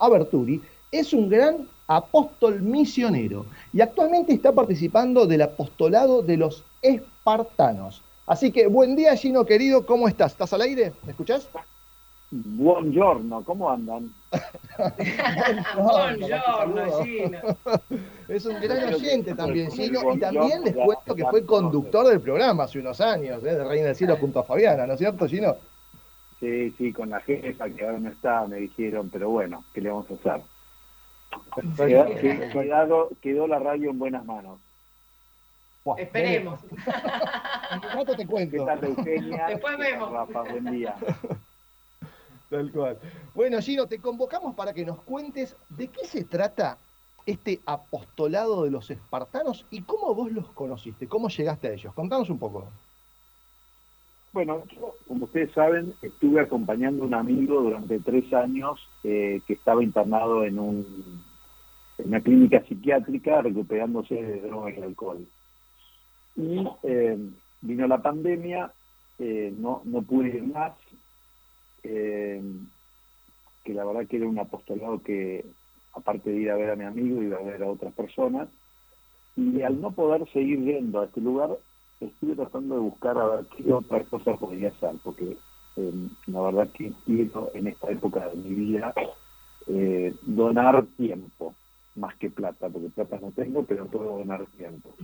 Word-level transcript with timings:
Aberturi, 0.00 0.60
es 0.90 1.12
un 1.12 1.28
gran 1.28 1.68
apóstol 1.86 2.60
misionero 2.62 3.46
y 3.72 3.80
actualmente 3.80 4.32
está 4.32 4.52
participando 4.52 5.26
del 5.26 5.42
apostolado 5.42 6.22
de 6.22 6.36
los 6.36 6.64
espartanos. 6.82 8.02
Así 8.26 8.52
que 8.52 8.66
buen 8.68 8.94
día, 8.94 9.16
Gino 9.16 9.44
querido, 9.44 9.84
¿cómo 9.84 10.06
estás? 10.06 10.32
¿Estás 10.32 10.52
al 10.52 10.62
aire? 10.62 10.92
¿Me 11.04 11.10
escuchás? 11.10 11.48
Buongiorno, 12.30 13.42
¿cómo 13.42 13.68
andan? 13.68 14.12
Buongiorno, 15.76 17.02
Gino. 17.02 17.38
Es 18.28 18.46
un 18.46 18.60
gran 18.60 18.94
oyente 18.94 19.34
también, 19.34 19.68
Gino, 19.72 20.14
y 20.14 20.20
también 20.20 20.62
les 20.62 20.76
cuento 20.76 21.16
que 21.16 21.26
fue 21.26 21.44
conductor 21.44 22.06
del 22.06 22.20
programa 22.20 22.64
hace 22.64 22.78
unos 22.78 23.00
años, 23.00 23.42
¿eh? 23.42 23.56
de 23.56 23.64
Reina 23.64 23.86
del 23.86 23.96
Cielo 23.96 24.16
junto 24.16 24.38
a 24.38 24.44
Fabiana, 24.44 24.86
¿no 24.86 24.92
es 24.92 25.00
cierto, 25.00 25.26
Gino? 25.26 25.56
Sí, 26.40 26.70
sí, 26.78 26.92
con 26.92 27.10
la 27.10 27.20
jefa 27.20 27.68
que 27.68 27.84
ahora 27.84 27.98
no 27.98 28.08
está, 28.08 28.46
me 28.46 28.56
dijeron, 28.56 29.10
pero 29.10 29.28
bueno, 29.28 29.62
¿qué 29.74 29.82
le 29.82 29.90
vamos 29.90 30.06
a 30.10 30.14
hacer? 30.14 30.42
Quedado, 32.52 33.10
quedó 33.20 33.46
la 33.46 33.58
radio 33.58 33.90
en 33.90 33.98
buenas 33.98 34.24
manos. 34.24 34.58
Esperemos. 35.98 36.60
En 36.64 38.16
te 38.16 38.26
cuento. 38.26 38.56
¿Qué 38.56 38.64
tal, 38.64 38.84
Eugenia? 38.84 39.46
Después 39.48 39.78
vemos. 39.78 40.10
Rafa, 40.10 40.42
buen 40.42 40.64
día. 40.72 40.96
Tal 42.50 42.72
cual. 42.72 42.98
Bueno, 43.34 43.60
Gino, 43.60 43.86
te 43.86 43.98
convocamos 43.98 44.54
para 44.54 44.72
que 44.72 44.84
nos 44.84 45.00
cuentes 45.02 45.56
de 45.68 45.88
qué 45.88 46.06
se 46.06 46.24
trata 46.24 46.78
este 47.26 47.60
apostolado 47.64 48.64
de 48.64 48.70
los 48.70 48.90
espartanos 48.90 49.66
y 49.70 49.82
cómo 49.82 50.14
vos 50.14 50.32
los 50.32 50.50
conociste, 50.50 51.06
cómo 51.06 51.28
llegaste 51.28 51.68
a 51.68 51.72
ellos. 51.72 51.94
Contanos 51.94 52.28
un 52.28 52.38
poco. 52.38 52.68
Bueno, 54.32 54.62
yo, 54.72 54.94
como 55.08 55.24
ustedes 55.24 55.50
saben, 55.52 55.92
estuve 56.02 56.40
acompañando 56.40 57.02
a 57.02 57.06
un 57.06 57.14
amigo 57.14 57.62
durante 57.62 57.98
tres 57.98 58.32
años 58.32 58.78
eh, 59.02 59.40
que 59.46 59.54
estaba 59.54 59.82
internado 59.82 60.44
en, 60.44 60.58
un, 60.58 61.24
en 61.98 62.08
una 62.08 62.20
clínica 62.20 62.62
psiquiátrica 62.64 63.42
recuperándose 63.42 64.14
de 64.14 64.40
drogas 64.42 64.74
y 64.78 64.82
alcohol. 64.82 65.26
Y 66.36 66.64
eh, 66.84 67.18
vino 67.60 67.88
la 67.88 68.00
pandemia, 68.00 68.72
eh, 69.18 69.52
no, 69.58 69.82
no 69.84 70.02
pude 70.02 70.28
ir 70.28 70.44
más, 70.44 70.74
que 71.82 73.74
la 73.74 73.84
verdad 73.84 74.06
que 74.06 74.18
era 74.18 74.28
un 74.28 74.38
apostolado 74.38 75.02
que, 75.02 75.44
aparte 75.94 76.30
de 76.30 76.36
ir 76.36 76.50
a 76.50 76.56
ver 76.56 76.70
a 76.70 76.76
mi 76.76 76.84
amigo, 76.84 77.20
iba 77.20 77.38
a 77.38 77.42
ver 77.42 77.64
a 77.64 77.68
otras 77.68 77.92
personas. 77.94 78.48
Y 79.36 79.62
al 79.62 79.80
no 79.80 79.90
poder 79.90 80.30
seguir 80.32 80.60
yendo 80.60 81.00
a 81.00 81.06
este 81.06 81.20
lugar, 81.20 81.56
estuve 82.00 82.34
tratando 82.34 82.74
de 82.76 82.80
buscar 82.80 83.18
a 83.18 83.26
ver 83.26 83.46
qué 83.56 83.72
otra 83.72 84.02
cosa 84.04 84.36
podría 84.36 84.70
hacer, 84.70 84.92
porque 85.02 85.36
eh, 85.76 86.08
la 86.26 86.40
verdad 86.40 86.68
que 86.72 86.92
quiero 87.04 87.50
en 87.54 87.68
esta 87.68 87.90
época 87.90 88.28
de 88.28 88.36
mi 88.36 88.54
vida 88.54 88.94
eh, 89.66 90.14
donar 90.22 90.86
tiempo, 90.96 91.54
más 91.96 92.14
que 92.16 92.30
plata, 92.30 92.68
porque 92.68 92.88
plata 92.88 93.18
no 93.20 93.30
tengo, 93.32 93.64
pero 93.64 93.86
puedo 93.86 94.18
donar 94.18 94.46
tiempo. 94.56 94.94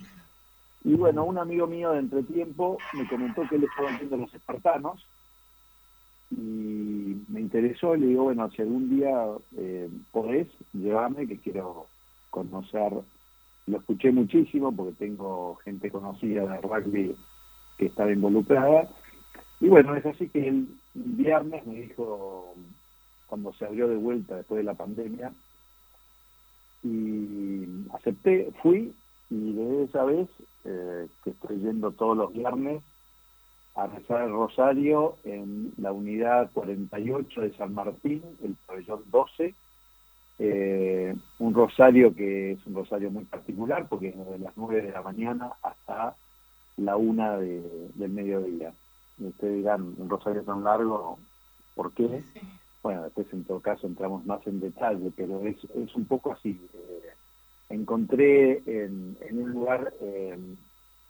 Y 0.85 0.95
bueno, 0.95 1.25
un 1.25 1.39
amigo 1.39 1.67
mío 1.67 1.93
de 1.93 1.99
entretiempo 1.99 2.79
me 2.95 3.09
comentó 3.09 3.43
que 3.49 3.57
él 3.57 3.65
estaba 3.65 3.97
viendo 3.99 4.17
los 4.17 4.33
espartanos 4.33 5.07
y 6.31 7.25
me 7.29 7.41
interesó, 7.41 7.95
le 7.95 8.07
digo, 8.07 8.25
bueno, 8.25 8.51
si 8.51 8.63
algún 8.63 8.89
día 8.89 9.11
eh, 9.57 9.89
podés, 10.13 10.49
llevarme, 10.73 11.27
que 11.27 11.39
quiero 11.39 11.87
conocer 12.31 12.93
lo 13.67 13.79
escuché 13.79 14.13
muchísimo 14.13 14.75
porque 14.75 14.93
tengo 14.93 15.57
gente 15.57 15.91
conocida 15.91 16.47
de 16.47 16.61
rugby 16.61 17.17
que 17.79 17.87
estaba 17.87 18.13
involucrada. 18.13 18.89
Y 19.61 19.69
bueno, 19.69 19.97
es 19.97 20.07
así 20.07 20.29
que 20.29 20.47
el 20.49 20.69
viernes 20.95 21.67
me 21.67 21.83
dijo, 21.83 22.55
cuando 23.27 23.53
se 23.55 23.65
abrió 23.65 23.89
de 23.89 23.97
vuelta 23.97 24.37
después 24.37 24.59
de 24.59 24.65
la 24.65 24.75
pandemia, 24.75 25.33
y 26.83 27.67
acepté, 27.95 28.53
fui, 28.63 28.95
y 29.31 29.53
desde 29.53 29.85
esa 29.85 30.05
vez 30.05 30.29
eh, 30.65 31.09
que 31.25 31.31
estoy 31.31 31.59
yendo 31.59 31.91
todos 31.93 32.17
los 32.17 32.33
viernes 32.33 32.83
a 33.75 33.87
rezar 33.89 34.23
el 34.23 34.31
rosario 34.31 35.17
en 35.25 35.73
la 35.79 35.93
unidad 35.93 36.51
48 36.53 37.41
de 37.41 37.57
San 37.57 37.75
Martín, 37.75 38.23
el 38.43 38.57
pabellón 38.67 39.03
12, 39.11 39.55
eh, 40.39 41.15
un 41.39 41.55
rosario 41.55 42.15
que 42.15 42.53
es 42.53 42.67
un 42.67 42.75
rosario 42.75 43.11
muy 43.11 43.25
particular 43.25 43.89
porque 43.89 44.09
es 44.09 44.17
de 44.17 44.39
las 44.39 44.57
9 44.57 44.83
de 44.83 44.93
la 44.93 45.03
mañana 45.03 45.53
hasta 45.63 46.15
la 46.77 46.97
1 46.97 47.39
del 47.39 48.11
mediodía. 48.11 48.73
Y 49.19 49.27
ustedes 49.27 49.57
dirán, 49.57 49.95
un 49.97 50.09
rosario 50.11 50.43
tan 50.43 50.63
largo, 50.63 51.19
¿por 51.75 51.93
qué? 51.93 52.23
Bueno, 52.83 53.05
después 53.05 53.27
en 53.33 53.45
todo 53.45 53.61
caso 53.61 53.87
entramos 53.87 54.27
más 54.27 54.47
en 54.47 54.61
detalle, 54.61 55.11
pero 55.17 55.41
es, 55.47 55.57
es 55.75 55.95
un 55.95 56.05
poco 56.05 56.33
así. 56.33 56.61
Eh, 56.75 57.11
encontré 57.71 58.63
en, 58.67 59.17
un 59.33 59.51
lugar 59.53 59.95
eh, 60.01 60.39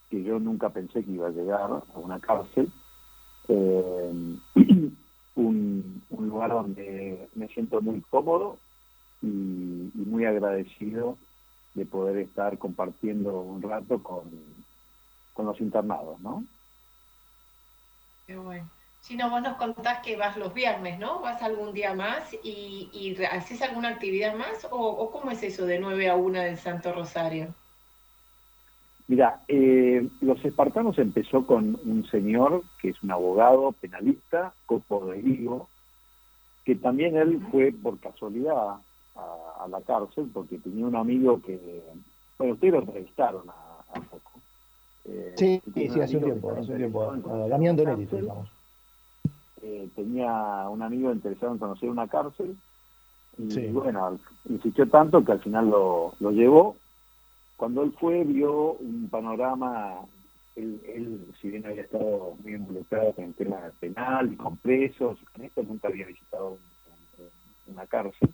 que 0.08 0.22
yo 0.22 0.38
nunca 0.38 0.70
pensé 0.70 1.04
que 1.04 1.10
iba 1.10 1.26
a 1.26 1.32
llegar, 1.32 1.62
a 1.62 1.98
una 1.98 2.20
cárcel, 2.20 2.70
un, 3.48 4.94
un 5.34 6.28
lugar 6.28 6.50
donde 6.50 7.28
me 7.34 7.48
siento 7.48 7.80
muy 7.80 8.00
cómodo, 8.02 8.58
y, 9.22 9.90
muy 9.94 10.24
agradecido 10.24 11.16
de 11.74 11.84
poder 11.86 12.18
estar 12.18 12.58
compartiendo 12.58 13.40
un 13.40 13.62
rato 13.62 14.02
con, 14.02 14.24
con 15.34 15.46
los 15.46 15.60
internados, 15.60 16.18
¿no? 16.20 16.44
Qué 18.26 18.36
bueno. 18.36 18.68
Si 19.00 19.16
no, 19.16 19.30
vos 19.30 19.40
nos 19.40 19.56
contás 19.56 20.00
que 20.00 20.16
vas 20.16 20.36
los 20.36 20.52
viernes, 20.52 20.98
¿no? 20.98 21.20
¿Vas 21.20 21.40
algún 21.42 21.72
día 21.72 21.94
más 21.94 22.34
y, 22.42 22.90
y 22.92 23.22
haces 23.24 23.62
alguna 23.62 23.90
actividad 23.90 24.34
más? 24.34 24.66
¿O, 24.70 25.10
cómo 25.12 25.30
es 25.30 25.42
eso 25.44 25.64
de 25.64 25.78
9 25.78 26.08
a 26.10 26.16
1 26.16 26.40
del 26.40 26.56
Santo 26.56 26.92
Rosario? 26.92 27.54
Mira, 29.06 29.42
eh, 29.46 30.08
los 30.20 30.44
espartanos 30.44 30.98
empezó 30.98 31.46
con 31.46 31.78
un 31.84 32.04
señor 32.10 32.64
que 32.80 32.88
es 32.88 33.02
un 33.04 33.12
abogado 33.12 33.70
penalista, 33.72 34.52
Copo 34.66 35.06
de 35.06 35.22
Vigo, 35.22 35.68
que 36.64 36.74
también 36.74 37.16
él 37.16 37.40
fue 37.52 37.70
por 37.70 38.00
casualidad 38.00 38.78
a, 39.16 39.66
la 39.68 39.80
cárcel 39.80 40.30
porque 40.32 40.58
tenía 40.58 40.86
un 40.86 40.96
amigo 40.96 41.40
que, 41.42 41.82
bueno, 42.38 42.54
ustedes 42.54 42.74
lo 42.74 42.80
entrevistaron 42.80 43.48
a, 43.48 44.00
poco. 44.00 44.32
Eh, 45.04 45.34
sí, 45.36 45.62
sí, 45.74 46.00
hace 46.00 46.16
un 46.16 46.24
tiempo, 46.24 46.50
hace 46.50 46.72
un 46.72 46.78
tiempo, 46.78 47.16
Damián 47.48 47.76
Donetti, 47.76 48.16
digamos. 48.16 48.48
Eh, 49.62 49.88
tenía 49.96 50.68
un 50.68 50.82
amigo 50.82 51.12
interesado 51.12 51.52
en 51.52 51.58
conocer 51.58 51.88
una 51.88 52.06
cárcel 52.06 52.56
y 53.38 53.66
bueno, 53.68 54.18
insistió 54.48 54.88
tanto 54.88 55.24
que 55.24 55.32
al 55.32 55.40
final 55.40 55.68
lo, 55.68 56.14
lo 56.20 56.30
llevó. 56.30 56.76
Cuando 57.56 57.82
él 57.82 57.92
fue, 57.98 58.24
vio 58.24 58.74
un 58.74 59.08
panorama 59.10 60.00
él, 60.56 60.80
él, 60.86 61.34
si 61.40 61.50
bien 61.50 61.66
había 61.66 61.82
estado 61.82 62.34
muy 62.42 62.54
involucrado 62.54 63.12
con 63.12 63.24
el 63.24 63.34
tema 63.34 63.58
penal 63.78 64.32
y 64.32 64.36
con 64.36 64.56
presos, 64.56 65.18
con 65.32 65.44
esto 65.44 65.62
nunca 65.62 65.88
había 65.88 66.06
visitado 66.06 66.58
una 67.66 67.86
cárcel 67.86 68.32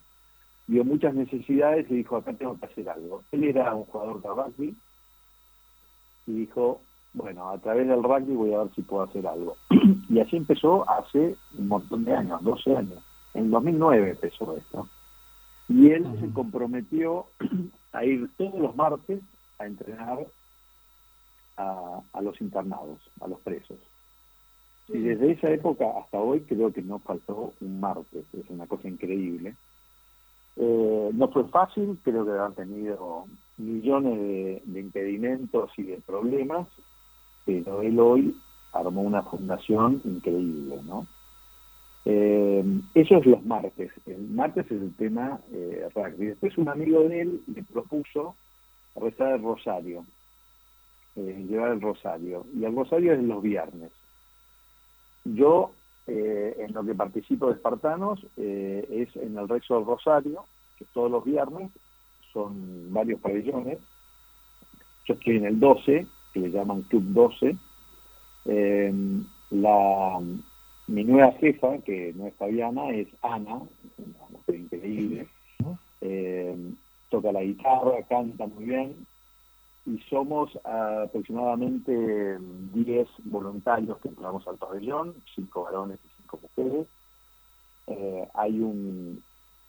vio 0.66 0.84
muchas 0.84 1.14
necesidades 1.14 1.90
y 1.90 1.96
dijo, 1.96 2.16
acá 2.16 2.32
tengo 2.32 2.58
que 2.58 2.66
hacer 2.66 2.88
algo. 2.88 3.22
Él 3.32 3.44
era 3.44 3.74
un 3.74 3.84
jugador 3.84 4.22
de 4.22 4.28
rugby 4.28 4.76
y 6.26 6.32
dijo, 6.32 6.80
bueno, 7.14 7.50
a 7.50 7.58
través 7.58 7.88
del 7.88 8.02
rugby 8.02 8.34
voy 8.34 8.54
a 8.54 8.58
ver 8.58 8.74
si 8.74 8.82
puedo 8.82 9.02
hacer 9.02 9.26
algo. 9.26 9.56
y 10.08 10.20
así 10.20 10.36
empezó 10.36 10.88
hace 10.88 11.36
un 11.58 11.68
montón 11.68 12.04
de 12.04 12.14
años, 12.14 12.42
12 12.42 12.76
años. 12.76 13.04
En 13.34 13.50
2009 13.50 14.10
empezó 14.10 14.56
esto. 14.56 14.88
Y 15.68 15.90
él 15.90 16.06
se 16.20 16.30
comprometió 16.32 17.26
a 17.92 18.04
ir 18.04 18.30
todos 18.36 18.58
los 18.58 18.74
martes 18.76 19.20
a 19.58 19.66
entrenar 19.66 20.26
a, 21.56 22.00
a 22.12 22.20
los 22.22 22.40
internados, 22.40 22.98
a 23.20 23.28
los 23.28 23.40
presos. 23.40 23.78
Y 24.88 24.98
desde 24.98 25.32
esa 25.32 25.50
época 25.50 25.86
hasta 25.98 26.18
hoy 26.18 26.40
creo 26.40 26.72
que 26.72 26.82
no 26.82 26.98
faltó 26.98 27.52
un 27.60 27.80
martes, 27.80 28.24
es 28.32 28.48
una 28.48 28.66
cosa 28.66 28.88
increíble. 28.88 29.54
Eh, 30.56 31.10
no 31.14 31.28
fue 31.28 31.44
fácil, 31.48 31.98
creo 32.02 32.24
que 32.24 32.32
han 32.32 32.54
tenido 32.54 33.26
millones 33.56 34.18
de, 34.64 34.80
impedimentos 34.80 35.70
y 35.76 35.84
de 35.84 36.00
problemas, 36.00 36.68
pero 37.44 37.82
él 37.82 37.98
hoy 37.98 38.36
armó 38.72 39.02
una 39.02 39.22
fundación 39.22 40.00
increíble, 40.04 40.80
¿no? 40.84 41.06
Eh, 42.04 42.64
eso 42.94 43.16
es 43.16 43.26
los 43.26 43.44
martes. 43.44 43.92
El 44.06 44.28
martes 44.30 44.66
es 44.66 44.82
el 44.82 44.94
tema 44.96 45.40
eh, 45.52 45.88
rugby. 45.94 46.26
Después 46.26 46.58
un 46.58 46.68
amigo 46.68 47.02
de 47.04 47.20
él 47.20 47.42
le 47.46 47.62
propuso 47.62 48.34
rezar 48.96 49.34
el 49.34 49.42
rosario, 49.42 50.04
eh, 51.16 51.46
llevar 51.48 51.72
el 51.72 51.80
rosario. 51.80 52.44
Y 52.54 52.64
el 52.64 52.74
rosario 52.74 53.12
es 53.12 53.22
los 53.22 53.42
viernes. 53.42 53.92
Yo 55.24 55.72
eh, 56.06 56.56
en 56.58 56.72
lo 56.72 56.84
que 56.84 56.94
participo 56.94 57.46
de 57.46 57.54
Espartanos 57.54 58.26
eh, 58.36 58.86
es 58.90 59.16
en 59.16 59.38
el 59.38 59.48
rezo 59.48 59.76
del 59.76 59.86
Rosario, 59.86 60.44
que 60.76 60.84
todos 60.92 61.10
los 61.10 61.24
viernes 61.24 61.70
son 62.32 62.92
varios 62.92 63.20
pabellones. 63.20 63.78
Yo 65.06 65.14
estoy 65.14 65.36
en 65.36 65.46
el 65.46 65.60
12, 65.60 66.06
que 66.32 66.40
le 66.40 66.50
llaman 66.50 66.82
Club 66.82 67.04
12. 67.04 67.56
Eh, 68.46 68.92
la, 69.50 70.20
mi 70.88 71.04
nueva 71.04 71.32
jefa, 71.32 71.78
que 71.78 72.12
no 72.16 72.26
es 72.26 72.34
Fabiana, 72.34 72.90
es 72.90 73.08
Ana, 73.22 73.60
una 73.98 74.28
mujer 74.30 74.54
increíble. 74.56 75.28
toca 77.10 77.30
la 77.30 77.42
guitarra, 77.42 78.02
canta 78.08 78.46
muy 78.46 78.64
bien, 78.64 79.06
y 79.84 79.98
somos 80.08 80.56
aproximadamente 80.64 82.38
10 82.72 83.08
voluntarios 83.24 83.98
que 83.98 84.08
entramos 84.08 84.46
al 84.46 84.56
pabellón, 84.56 85.14
5 85.34 85.64
varones 85.64 85.98
y 86.04 86.22
5 86.22 86.38
mujeres. 86.42 86.86
Eh, 87.88 88.28
hay 88.34 88.60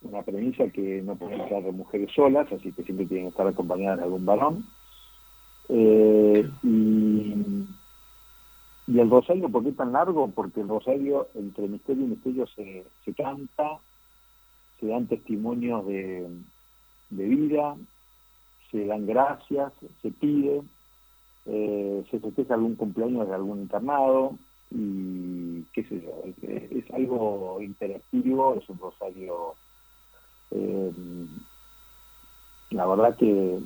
una 0.02 0.22
premisa 0.22 0.68
que 0.68 1.02
no 1.02 1.16
pueden 1.16 1.40
entrar 1.40 1.62
mujeres 1.72 2.12
solas, 2.14 2.50
así 2.52 2.72
que 2.72 2.84
siempre 2.84 3.06
tienen 3.06 3.26
que 3.26 3.30
estar 3.30 3.46
acompañadas 3.46 3.98
de 3.98 4.04
algún 4.04 4.24
varón. 4.24 4.64
Eh, 5.68 6.48
y, 6.62 7.66
el 8.86 9.10
rosario, 9.10 9.48
¿por 9.48 9.64
qué 9.64 9.72
tan 9.72 9.92
largo? 9.92 10.28
Porque 10.28 10.60
el 10.60 10.68
rosario, 10.68 11.28
entre 11.34 11.66
misterio 11.66 12.04
y 12.04 12.08
misterio, 12.08 12.46
se, 12.48 12.84
se 13.04 13.14
canta, 13.14 13.78
se 14.78 14.86
dan 14.86 15.06
testimonios 15.08 15.84
de, 15.86 16.28
de 17.10 17.24
vida, 17.24 17.76
se 18.74 18.86
dan 18.86 19.06
gracias, 19.06 19.72
se 20.02 20.10
pide, 20.10 20.60
eh, 21.46 22.04
se 22.10 22.18
festeja 22.18 22.54
algún 22.54 22.74
cumpleaños 22.74 23.28
de 23.28 23.34
algún 23.34 23.60
internado 23.60 24.36
y 24.72 25.62
qué 25.72 25.84
sé 25.84 26.02
yo, 26.02 26.10
es, 26.42 26.90
algo 26.92 27.58
interactivo, 27.60 28.56
es 28.56 28.68
un 28.68 28.78
rosario, 28.78 29.54
eh, 30.50 30.92
la 32.70 32.86
verdad 32.86 33.16
que, 33.16 33.60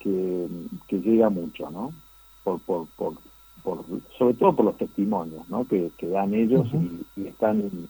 que, 0.00 1.00
llega 1.00 1.30
mucho, 1.30 1.70
¿no? 1.70 1.94
Por, 2.44 2.60
por, 2.60 2.86
por, 2.96 3.14
sobre 4.18 4.34
todo 4.34 4.54
por 4.54 4.66
los 4.66 4.76
testimonios 4.76 5.48
¿no? 5.48 5.66
que, 5.66 5.90
dan 6.02 6.34
ellos 6.34 6.68
y, 7.16 7.26
están 7.26 7.88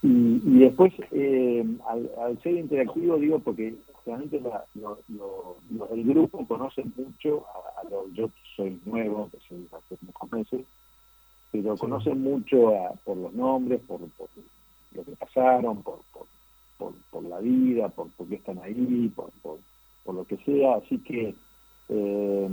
y, 0.00 0.40
y 0.44 0.58
después 0.60 0.92
eh, 1.10 1.66
al, 1.88 2.40
ser 2.40 2.54
interactivo 2.54 3.16
digo 3.16 3.40
porque 3.40 3.74
realmente 4.06 4.40
los 4.40 5.90
del 5.90 6.04
grupo 6.04 6.46
conocen 6.46 6.92
mucho 6.96 7.44
a, 7.76 7.84
los, 7.88 8.12
yo 8.12 8.30
soy 8.56 8.80
nuevo, 8.84 9.28
que 9.30 9.38
soy 9.48 9.66
hace 9.72 9.96
pocos 10.06 10.32
meses, 10.32 10.66
pero 11.52 11.76
conocen 11.76 12.22
mucho 12.22 12.72
por 13.04 13.16
los 13.16 13.32
nombres, 13.32 13.80
por, 13.86 14.00
lo 14.00 15.04
que 15.04 15.12
pasaron, 15.12 15.82
por, 15.82 16.00
por, 16.78 16.92
por, 17.10 17.24
la 17.24 17.38
vida, 17.40 17.88
por, 17.88 18.08
por 18.10 18.26
qué 18.28 18.36
están 18.36 18.58
ahí, 18.60 19.12
por, 19.14 19.30
por, 19.42 19.58
lo 20.14 20.24
que 20.24 20.36
sea, 20.38 20.76
así 20.76 20.98
que 20.98 21.34
eh, 21.88 22.48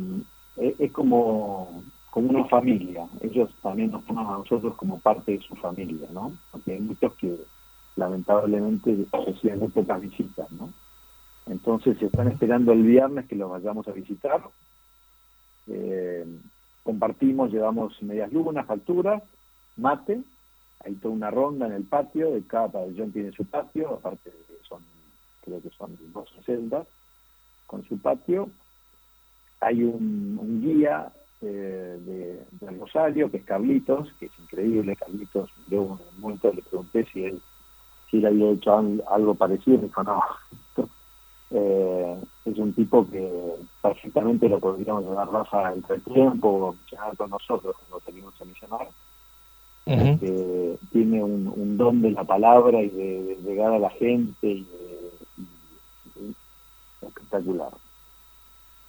es, 0.58 0.92
como, 0.92 1.84
como 2.12 2.30
una 2.30 2.46
familia, 2.46 3.08
ellos 3.22 3.50
también 3.64 3.92
nos 3.92 4.06
toman 4.06 4.28
a 4.28 4.38
nosotros 4.38 4.76
como 4.76 5.00
parte 5.00 5.34
de 5.34 5.42
su 5.42 5.56
familia, 5.56 6.08
¿no? 6.12 6.34
Porque 6.52 6.74
hay 6.74 6.80
muchos 6.80 7.14
que 7.16 7.36
lamentablemente 7.96 9.06
reciben 9.26 9.60
muy 9.60 9.70
pocas 9.70 10.02
visitas, 10.02 10.52
¿no? 10.52 10.70
Entonces 11.50 12.02
están 12.02 12.28
esperando 12.28 12.74
el 12.74 12.84
viernes 12.84 13.26
que 13.28 13.36
los 13.36 13.50
vayamos 13.50 13.88
a 13.88 13.92
visitar. 13.92 14.42
Eh, 15.68 16.26
compartimos, 16.84 17.52
llevamos 17.52 18.02
medias 18.02 18.32
lunas, 18.32 18.66
facturas, 18.66 19.22
mate, 19.76 20.22
hay 20.86 20.96
toda 20.96 21.14
una 21.14 21.32
ronda 21.32 21.68
en 21.68 21.74
el 21.74 21.84
patio, 21.84 22.32
de 22.32 22.44
cada 22.44 22.70
pabellón 22.70 23.12
tiene 23.12 23.32
su 23.32 23.46
patio, 23.46 23.96
aparte 23.96 24.32
son, 24.68 24.82
creo 25.44 25.62
que 25.62 25.70
son 25.72 25.98
dos 26.14 26.30
celdas, 26.46 26.88
con 27.66 27.84
su 27.88 27.98
patio. 28.00 28.50
Hay 29.60 29.84
un, 29.84 30.62
guía 30.62 31.12
eh, 31.42 32.46
de, 32.62 32.72
Rosario, 32.78 33.30
que 33.32 33.38
es 33.38 33.46
Carlitos, 33.46 34.14
que 34.20 34.28
es 34.28 34.40
increíble, 34.40 34.96
Carlitos, 34.96 35.50
yo 35.68 35.82
un 35.82 36.00
momento 36.20 36.54
le 36.54 36.62
pregunté 36.62 37.06
si 37.12 37.26
él, 37.26 37.42
si 38.10 38.18
él 38.18 38.28
había 38.28 38.52
hecho 38.52 38.78
algo 39.10 39.36
parecido, 39.36 39.78
me 39.78 39.88
dijo, 39.88 40.04
no, 40.04 40.22
eh, 41.52 42.18
es 42.46 42.58
un 42.58 42.74
tipo 42.74 43.08
que 43.10 43.56
perfectamente 43.82 44.50
lo 44.50 44.60
podríamos 44.60 45.06
llevar 45.06 45.32
raza 45.32 45.74
entre 45.74 45.96
el 45.96 46.04
tiempo 46.04 46.48
o 46.50 46.74
misionar 46.74 47.16
con 47.16 47.30
nosotros 47.30 47.76
cuando 47.78 48.06
salimos 48.06 48.34
a 48.42 48.46
misionar. 48.46 48.88
tiene 50.92 51.24
un, 51.24 51.78
don 51.78 52.02
de 52.02 52.12
la 52.12 52.24
palabra 52.24 52.82
y 52.82 52.90
de, 52.90 53.38
llegar 53.46 53.74
a 53.74 53.80
la 53.80 53.90
gente 53.92 54.48
y, 54.48 54.68
espectacular. 57.02 57.72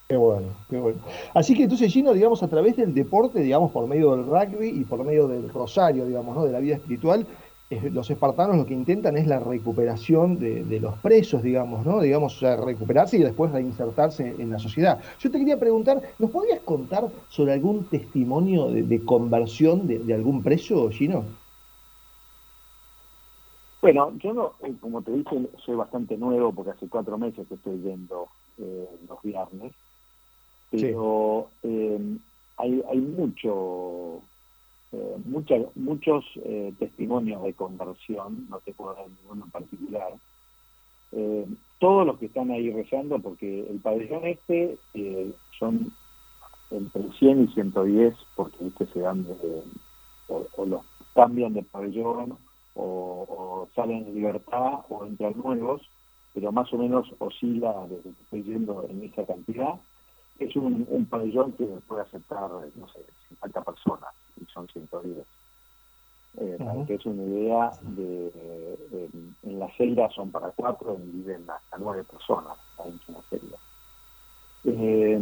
Qué 0.09 0.17
bueno, 0.17 0.49
qué 0.71 0.79
bueno. 0.79 1.01
Así 1.35 1.55
que 1.55 1.65
entonces, 1.65 1.93
Gino, 1.93 2.15
digamos, 2.15 2.43
a 2.43 2.49
través 2.49 2.77
del 2.77 2.95
deporte, 2.95 3.41
digamos, 3.41 3.71
por 3.73 3.87
medio 3.87 4.17
del 4.17 4.25
rugby 4.25 4.69
y 4.69 4.85
por 4.85 5.05
medio 5.05 5.29
del 5.29 5.51
rosario, 5.51 6.07
digamos, 6.07 6.35
¿no? 6.35 6.45
de 6.47 6.53
la 6.53 6.61
vida 6.61 6.77
espiritual, 6.77 7.27
los 7.71 8.11
espartanos 8.11 8.57
lo 8.57 8.65
que 8.65 8.73
intentan 8.73 9.17
es 9.19 9.27
la 9.27 9.41
recuperación 9.41 10.39
de, 10.39 10.81
los 10.81 10.95
presos, 10.99 11.43
digamos, 11.43 11.85
¿no? 11.85 12.01
Digamos, 12.01 12.41
recuperarse 12.41 13.19
y 13.19 13.23
después 13.23 13.53
reinsertarse 13.53 14.35
en 14.39 14.51
la 14.51 14.59
sociedad. 14.59 15.01
Yo 15.19 15.31
te 15.31 15.39
quería 15.39 15.59
preguntar, 15.59 16.01
¿nos 16.19 16.31
podrías 16.31 16.61
contar 16.61 17.09
sobre 17.29 17.53
algún 17.53 17.85
testimonio 17.85 18.69
de, 18.71 19.05
conversión 19.05 19.87
de, 19.87 20.15
algún 20.15 20.43
preso, 20.43 20.89
Gino? 20.89 21.25
Bueno, 23.83 24.13
yo 24.17 24.33
no, 24.33 24.53
eh, 24.65 24.75
como 24.81 25.03
te 25.03 25.13
dije, 25.13 25.49
soy 25.65 25.77
bastante 25.77 26.17
nuevo 26.17 26.53
porque 26.53 26.73
hace 26.73 26.89
cuatro 26.89 27.17
meses 27.17 27.47
que 27.47 27.55
estoy 27.55 27.79
yendo 27.81 28.29
eh, 28.59 28.89
los 29.09 29.23
viernes, 29.23 29.73
pero 30.71 31.49
eh, 31.63 32.17
hay, 32.57 32.83
hay 32.91 32.99
mucho 32.99 34.23
eh, 34.91 35.17
muchos 35.75 36.25
eh, 36.37 36.73
testimonios 36.79 37.43
de 37.43 37.53
conversión, 37.53 38.47
no 38.49 38.59
te 38.61 38.73
puedo 38.73 38.95
dar 38.95 39.07
ninguno 39.09 39.45
en 39.45 39.51
particular. 39.51 40.15
Eh, 41.13 41.47
todos 41.79 42.07
los 42.07 42.19
que 42.19 42.27
están 42.27 42.51
ahí 42.51 42.71
rezando, 42.71 43.19
porque 43.19 43.69
el 43.69 43.81
pabellón 43.81 44.27
este 44.27 44.79
son 45.59 45.93
entre 46.71 47.03
100 47.19 47.45
y 47.45 47.49
110, 47.49 48.15
porque 48.35 48.87
se 48.87 49.01
dan 49.01 49.27
o, 50.29 50.65
los 50.65 50.83
cambian 51.15 51.53
de 51.53 51.63
pabellón, 51.63 52.39
o, 52.75 53.69
salen 53.75 54.07
en 54.07 54.15
libertad, 54.15 54.81
o 54.89 55.05
entran 55.05 55.35
nuevos, 55.37 55.83
pero 56.33 56.51
más 56.51 56.73
o 56.73 56.79
menos 56.79 57.07
oscila 57.19 57.87
desde 57.89 58.11
que 58.11 58.23
estoy 58.23 58.43
yendo 58.45 58.87
en 58.89 59.05
esa 59.05 59.27
cantidad. 59.27 59.75
Es 60.39 60.55
un, 60.57 60.87
un 60.89 61.05
pabellón 61.07 61.53
que 61.53 61.67
puede 61.87 62.03
aceptar, 62.03 62.49
no 62.51 62.89
sé, 62.89 63.01
50 63.29 63.63
personas 63.63 64.15
son 64.67 64.89
110. 64.89 65.27
Eh, 66.41 66.59
que 66.87 66.95
es 66.95 67.07
una 67.07 67.23
idea, 67.23 67.73
de, 67.83 68.31
en 69.43 69.59
la 69.59 69.69
celda 69.77 70.09
son 70.11 70.31
para 70.31 70.51
cuatro 70.51 70.97
y 71.03 71.11
viven 71.11 71.49
hasta 71.49 71.79
nueve 71.79 72.05
personas 72.05 72.59
en 72.85 73.01
una 73.09 73.23
celda. 73.29 73.57
Eh, 74.65 75.15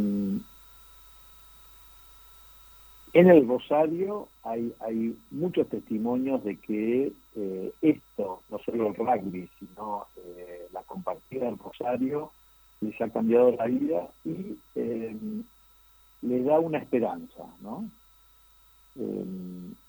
en 3.13 3.27
el 3.31 3.47
Rosario 3.47 4.27
hay, 4.43 4.73
hay 4.79 5.17
muchos 5.31 5.67
testimonios 5.69 6.43
de 6.43 6.57
que 6.57 7.11
eh, 7.35 7.73
esto, 7.81 8.41
no 8.49 8.59
solo 8.59 8.87
el 8.87 8.95
rugby, 8.95 9.49
sino 9.57 10.05
eh, 10.17 10.67
la 10.71 10.83
compartida 10.83 11.45
del 11.45 11.57
Rosario, 11.57 12.31
les 12.81 12.99
ha 13.01 13.09
cambiado 13.09 13.51
la 13.51 13.65
vida 13.65 14.07
y 14.23 14.59
les 16.21 16.45
da 16.45 16.59
una 16.59 16.77
esperanza, 16.77 17.43
¿no? 17.61 17.89
Eh, 18.99 19.25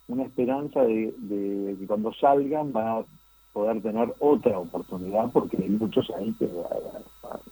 una 0.08 0.24
esperanza 0.24 0.82
de, 0.82 1.76
que 1.78 1.86
cuando 1.86 2.12
salgan 2.14 2.72
van 2.72 2.86
a 2.86 3.04
poder 3.52 3.82
tener 3.82 4.14
otra 4.20 4.58
oportunidad 4.58 5.30
porque 5.32 5.56
hay 5.58 5.68
muchos 5.68 6.10
ahí 6.16 6.32
que 6.38 6.48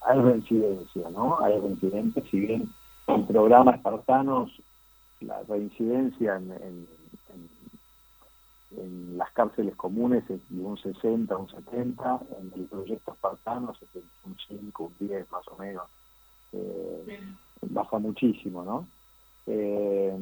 hay 0.06 0.20
reincidencia, 0.20 1.10
¿no? 1.10 1.38
Hay 1.42 1.58
reincidentes, 1.58 2.24
si 2.30 2.40
bien 2.40 2.68
en 3.08 3.26
programas 3.26 3.76
espartanos 3.76 4.50
la 5.20 5.42
reincidencia 5.48 6.36
en, 6.36 6.52
en, 6.52 6.86
las 9.16 9.30
cárceles 9.32 9.74
comunes 9.76 10.28
es 10.28 10.40
de 10.50 10.62
un 10.62 10.76
60, 10.76 11.34
un 11.36 11.48
70, 11.48 12.20
en 12.38 12.52
el 12.60 12.66
proyecto 12.66 13.12
espartano 13.12 13.72
es 13.72 14.02
un 14.24 14.36
5, 14.48 14.84
un 14.84 15.08
10 15.08 15.30
más 15.30 15.48
o 15.48 15.56
menos. 15.56 15.84
Eh, 16.52 17.20
baja 17.62 17.98
muchísimo, 17.98 18.62
¿no? 18.62 18.86
Eh, 19.46 20.14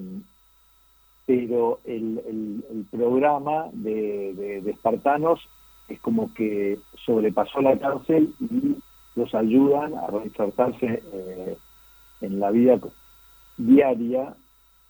pero 1.27 1.81
el, 1.85 2.87
programa 2.91 3.69
de, 3.73 4.59
espartanos 4.67 5.41
es 5.89 6.01
como 6.01 6.33
que 6.35 6.79
sobrepasó 7.05 7.61
la 7.61 7.79
cárcel 7.79 8.35
y 8.41 8.77
los 9.17 9.35
ayudan 9.35 9.95
a 9.95 10.07
reinsertarse 10.09 11.03
eh, 11.13 11.57
en 12.21 12.41
la 12.41 12.51
vida 12.51 12.79
diaria, 13.57 14.35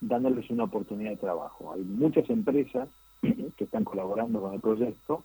dándoles 0.00 0.48
una 0.50 0.64
oportunidad 0.64 1.10
de 1.10 1.16
trabajo. 1.16 1.72
Hay 1.72 1.82
muchas 1.82 2.28
empresas 2.30 2.88
que 3.22 3.64
están 3.64 3.84
colaborando 3.84 4.40
con 4.40 4.54
el 4.54 4.60
proyecto, 4.60 5.22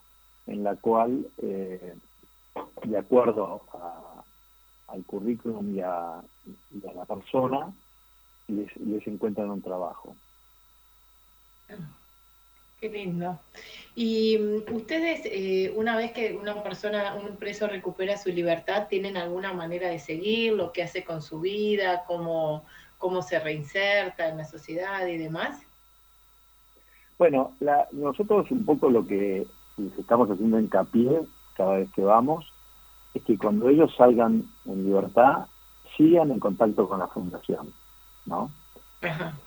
en 0.47 0.63
la 0.63 0.75
cual, 0.75 1.25
eh, 1.41 1.93
de 2.83 2.97
acuerdo 2.97 3.61
al 4.87 5.03
currículum 5.03 5.75
y 5.75 5.81
a, 5.81 6.21
la 6.95 7.05
persona, 7.05 7.71
les, 8.47 8.75
les 8.77 9.05
encuentran 9.07 9.49
un 9.49 9.61
trabajo. 9.61 10.15
Qué 12.79 12.89
lindo. 12.89 13.37
Y 13.93 14.37
mm, 14.37 14.75
ustedes, 14.75 15.21
eh, 15.25 15.73
una 15.75 15.97
vez 15.97 16.13
que 16.13 16.37
una 16.41 16.63
persona, 16.63 17.15
un 17.15 17.35
preso 17.35 17.67
recupera 17.67 18.17
su 18.17 18.29
libertad, 18.29 18.87
¿tienen 18.87 19.17
alguna 19.17 19.51
manera 19.51 19.89
de 19.89 19.99
seguir 19.99 20.53
lo 20.53 20.71
que 20.71 20.83
hace 20.83 21.03
con 21.03 21.21
su 21.21 21.41
vida, 21.41 22.03
cómo, 22.07 22.63
cómo 22.97 23.21
se 23.21 23.39
reinserta 23.39 24.29
en 24.29 24.37
la 24.37 24.45
sociedad 24.45 25.05
y 25.07 25.17
demás? 25.17 25.61
Bueno, 27.17 27.53
nosotros 27.91 28.49
un 28.49 28.63
poco 28.63 28.89
lo 28.89 29.05
que 29.05 29.45
estamos 29.99 30.29
haciendo 30.31 30.57
hincapié 30.57 31.21
cada 31.55 31.79
vez 31.79 31.89
que 31.93 32.01
vamos 32.01 32.45
es 33.13 33.23
que 33.23 33.37
cuando 33.37 33.67
ellos 33.67 33.93
salgan 33.97 34.45
en 34.65 34.85
libertad 34.85 35.47
sigan 35.97 36.31
en 36.31 36.39
contacto 36.39 36.87
con 36.87 36.99
la 36.99 37.07
fundación, 37.07 37.73
¿no? 38.25 38.49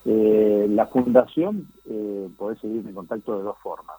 Eh, 0.05 0.67
la 0.71 0.87
fundación 0.87 1.69
eh, 1.85 2.29
puede 2.39 2.57
seguir 2.57 2.87
en 2.87 2.95
contacto 2.95 3.37
de 3.37 3.45
dos 3.45 3.59
formas. 3.59 3.99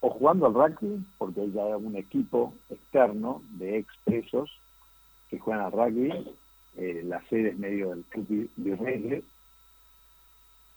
O 0.00 0.10
jugando 0.10 0.46
al 0.46 0.54
rugby, 0.54 1.04
porque 1.18 1.40
hay 1.40 1.52
ya 1.52 1.64
un 1.76 1.96
equipo 1.96 2.52
externo 2.68 3.42
de 3.52 3.78
expresos 3.78 4.50
que 5.30 5.38
juegan 5.38 5.64
al 5.64 5.72
rugby, 5.72 6.12
eh, 6.76 7.02
la 7.04 7.22
sede 7.28 7.50
es 7.50 7.58
medio 7.58 7.90
del 7.90 8.04
club 8.04 8.50
de 8.56 9.22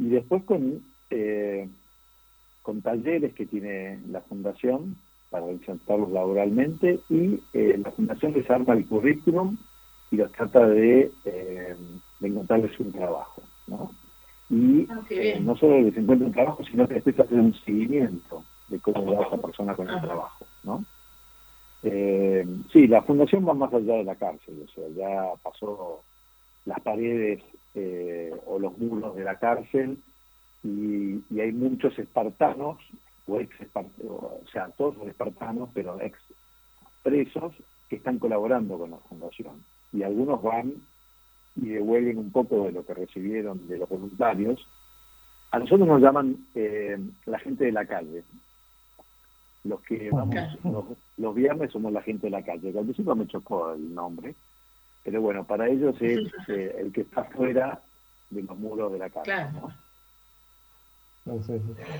y 0.01 0.07
después 0.07 0.43
con, 0.45 0.81
eh, 1.09 1.67
con 2.61 2.81
talleres 2.81 3.33
que 3.33 3.45
tiene 3.45 3.99
la 4.07 4.21
fundación 4.21 4.95
para 5.29 5.51
insertarlos 5.51 6.09
laboralmente 6.11 7.01
y 7.09 7.41
la 7.53 7.91
fundación 7.91 8.31
les 8.31 8.49
arma 8.49 8.73
el 8.75 8.87
currículum 8.87 9.57
y 10.09 10.15
los 10.15 10.31
trata 10.31 10.65
de, 10.65 11.11
de 11.25 12.27
encontrarles 12.27 12.79
un 12.79 12.93
trabajo. 12.93 13.43
¿No? 13.69 13.91
Y 14.49 14.87
ah, 14.89 15.01
eh, 15.09 15.39
no 15.39 15.55
solo 15.55 15.85
que 15.85 15.91
se 15.91 15.99
encuentre 15.99 16.27
un 16.27 16.33
trabajo, 16.33 16.63
sino 16.63 16.87
que 16.87 16.95
después 16.95 17.19
hacer 17.19 17.39
un 17.39 17.53
seguimiento 17.53 18.43
de 18.67 18.79
cómo 18.79 19.05
va 19.05 19.27
esa 19.27 19.37
persona 19.37 19.75
con 19.75 19.89
el 19.89 20.01
trabajo, 20.01 20.45
¿no? 20.63 20.83
Eh, 21.83 22.45
sí, 22.73 22.87
la 22.87 23.03
fundación 23.03 23.47
va 23.47 23.53
más 23.53 23.73
allá 23.73 23.95
de 23.95 24.03
la 24.03 24.15
cárcel, 24.15 24.65
o 24.67 24.71
sea, 24.71 24.89
ya 24.89 25.31
pasó 25.41 26.03
las 26.65 26.79
paredes 26.81 27.41
eh, 27.75 28.33
o 28.47 28.59
los 28.59 28.77
muros 28.77 29.15
de 29.15 29.23
la 29.23 29.39
cárcel 29.39 29.97
y, 30.63 31.23
hay 31.39 31.51
muchos 31.53 31.97
espartanos, 31.97 32.77
o 33.27 33.39
ex 33.39 33.55
o 33.75 34.41
sea, 34.51 34.69
todos 34.77 34.97
los 34.97 35.07
espartanos, 35.07 35.69
pero 35.73 36.01
ex 36.01 36.19
presos 37.03 37.53
que 37.89 37.95
están 37.95 38.19
colaborando 38.19 38.77
con 38.77 38.91
la 38.91 38.97
fundación. 38.97 39.63
Y 39.93 40.03
algunos 40.03 40.41
van 40.43 40.73
y 41.61 41.69
devuelven 41.69 42.17
un 42.17 42.31
poco 42.31 42.65
de 42.65 42.71
lo 42.71 42.85
que 42.85 42.93
recibieron 42.93 43.67
de 43.67 43.77
los 43.77 43.89
voluntarios. 43.89 44.65
A 45.51 45.59
nosotros 45.59 45.87
nos 45.87 46.01
llaman 46.01 46.47
eh, 46.55 46.97
la 47.25 47.39
gente 47.39 47.65
de 47.65 47.71
la 47.71 47.85
calle. 47.85 48.23
Los 49.63 49.81
que 49.81 50.09
vamos 50.11 50.35
los, 51.17 51.35
viernes 51.35 51.71
somos 51.71 51.91
la 51.91 52.01
gente 52.01 52.27
de 52.27 52.31
la 52.31 52.43
calle. 52.43 52.69
Al 52.69 52.83
principio 52.85 53.15
me 53.15 53.27
chocó 53.27 53.73
el 53.73 53.93
nombre, 53.93 54.35
pero 55.03 55.21
bueno, 55.21 55.43
para 55.43 55.67
ellos 55.67 55.95
es 56.01 56.31
eh, 56.47 56.75
el 56.79 56.93
que 56.93 57.01
está 57.01 57.25
fuera 57.25 57.81
de 58.29 58.43
los 58.43 58.57
muros 58.57 58.91
de 58.91 58.99
la 58.99 59.09
calle. 59.09 59.49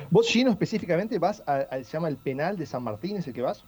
¿Vos, 0.10 0.28
Gino, 0.28 0.52
específicamente 0.52 1.20
vas 1.20 1.44
al 1.46 1.86
se 1.86 1.92
llama 1.92 2.08
el 2.08 2.18
penal 2.18 2.58
de 2.58 2.66
San 2.66 2.84
Martín, 2.84 3.18
es 3.18 3.28
el 3.28 3.34
que 3.34 3.42
vas? 3.42 3.64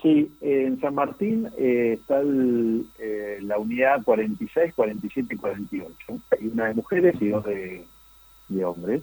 Sí, 0.00 0.32
en 0.40 0.80
San 0.80 0.94
Martín 0.94 1.50
eh, 1.58 1.98
está 2.00 2.20
eh, 2.22 3.38
la 3.42 3.58
unidad 3.58 4.04
46, 4.04 4.72
47 4.74 5.34
y 5.34 5.36
48. 5.36 5.96
Hay 6.30 6.46
una 6.46 6.68
de 6.68 6.74
mujeres 6.74 7.16
y 7.20 7.28
dos 7.28 7.44
de, 7.44 7.84
hombres. 8.64 9.02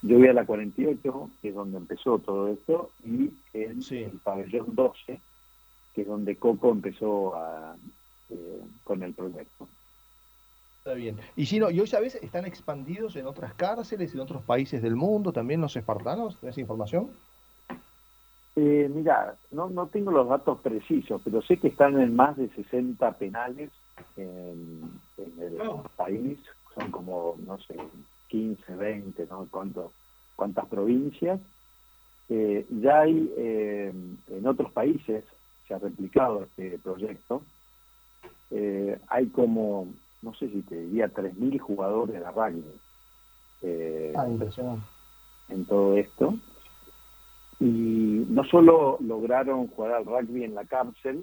Yo 0.00 0.18
voy 0.18 0.28
a 0.28 0.32
la 0.32 0.46
48, 0.46 1.30
que 1.40 1.48
es 1.48 1.54
donde 1.54 1.76
empezó 1.76 2.18
todo 2.18 2.48
esto, 2.48 2.90
y 3.04 3.30
en 3.52 3.80
el 3.90 4.20
pabellón 4.24 4.74
12, 4.74 5.20
que 5.94 6.00
es 6.00 6.06
donde 6.06 6.34
Coco 6.36 6.72
empezó 6.72 7.34
eh, 8.30 8.60
con 8.84 9.02
el 9.02 9.12
proyecto. 9.12 9.68
Está 10.78 10.94
bien. 10.94 11.16
Y 11.36 11.46
si 11.46 11.60
no, 11.60 11.70
y 11.70 11.78
hoy 11.78 11.86
sabes, 11.86 12.16
están 12.16 12.46
expandidos 12.46 13.14
en 13.16 13.26
otras 13.26 13.54
cárceles, 13.54 14.14
en 14.14 14.20
otros 14.20 14.42
países 14.42 14.82
del 14.82 14.96
mundo, 14.96 15.32
también 15.32 15.60
los 15.60 15.76
espartanos, 15.76 16.38
¿tenés 16.40 16.58
información? 16.58 17.10
Eh, 18.54 18.90
mira, 18.94 19.36
no, 19.50 19.70
no 19.70 19.86
tengo 19.86 20.10
los 20.10 20.28
datos 20.28 20.60
precisos, 20.60 21.22
pero 21.24 21.40
sé 21.40 21.56
que 21.56 21.68
están 21.68 21.98
en 22.00 22.14
más 22.14 22.36
de 22.36 22.50
60 22.50 23.12
penales 23.12 23.70
en, 24.16 25.00
el 25.16 25.60
oh. 25.62 25.84
país, 25.96 26.38
son 26.74 26.90
como, 26.90 27.36
no 27.46 27.58
sé, 27.60 27.76
15, 28.28 28.76
20, 28.76 29.26
¿no? 29.26 29.48
¿Cuánto, 29.50 29.92
¿Cuántas 30.36 30.66
provincias? 30.66 31.40
Eh, 32.28 32.66
ya 32.68 33.00
hay 33.00 33.32
eh, 33.38 33.92
en 34.28 34.46
otros 34.46 34.70
países, 34.72 35.24
se 35.66 35.74
ha 35.74 35.78
replicado 35.78 36.42
este 36.42 36.78
proyecto, 36.78 37.42
eh, 38.50 38.98
hay 39.08 39.28
como, 39.28 39.88
no 40.20 40.34
sé 40.34 40.50
si 40.50 40.60
te 40.62 40.76
diría, 40.76 41.08
3.000 41.08 41.58
jugadores 41.58 42.20
de 42.20 42.30
rugby. 42.30 44.14
ah, 44.14 44.28
impresionante. 44.28 44.84
En 45.48 45.64
todo 45.64 45.96
esto 45.96 46.34
y 47.62 48.26
no 48.28 48.42
solo 48.42 48.98
lograron 49.00 49.68
jugar 49.68 49.92
al 49.92 50.04
rugby 50.04 50.42
en 50.42 50.56
la 50.56 50.64
cárcel, 50.64 51.22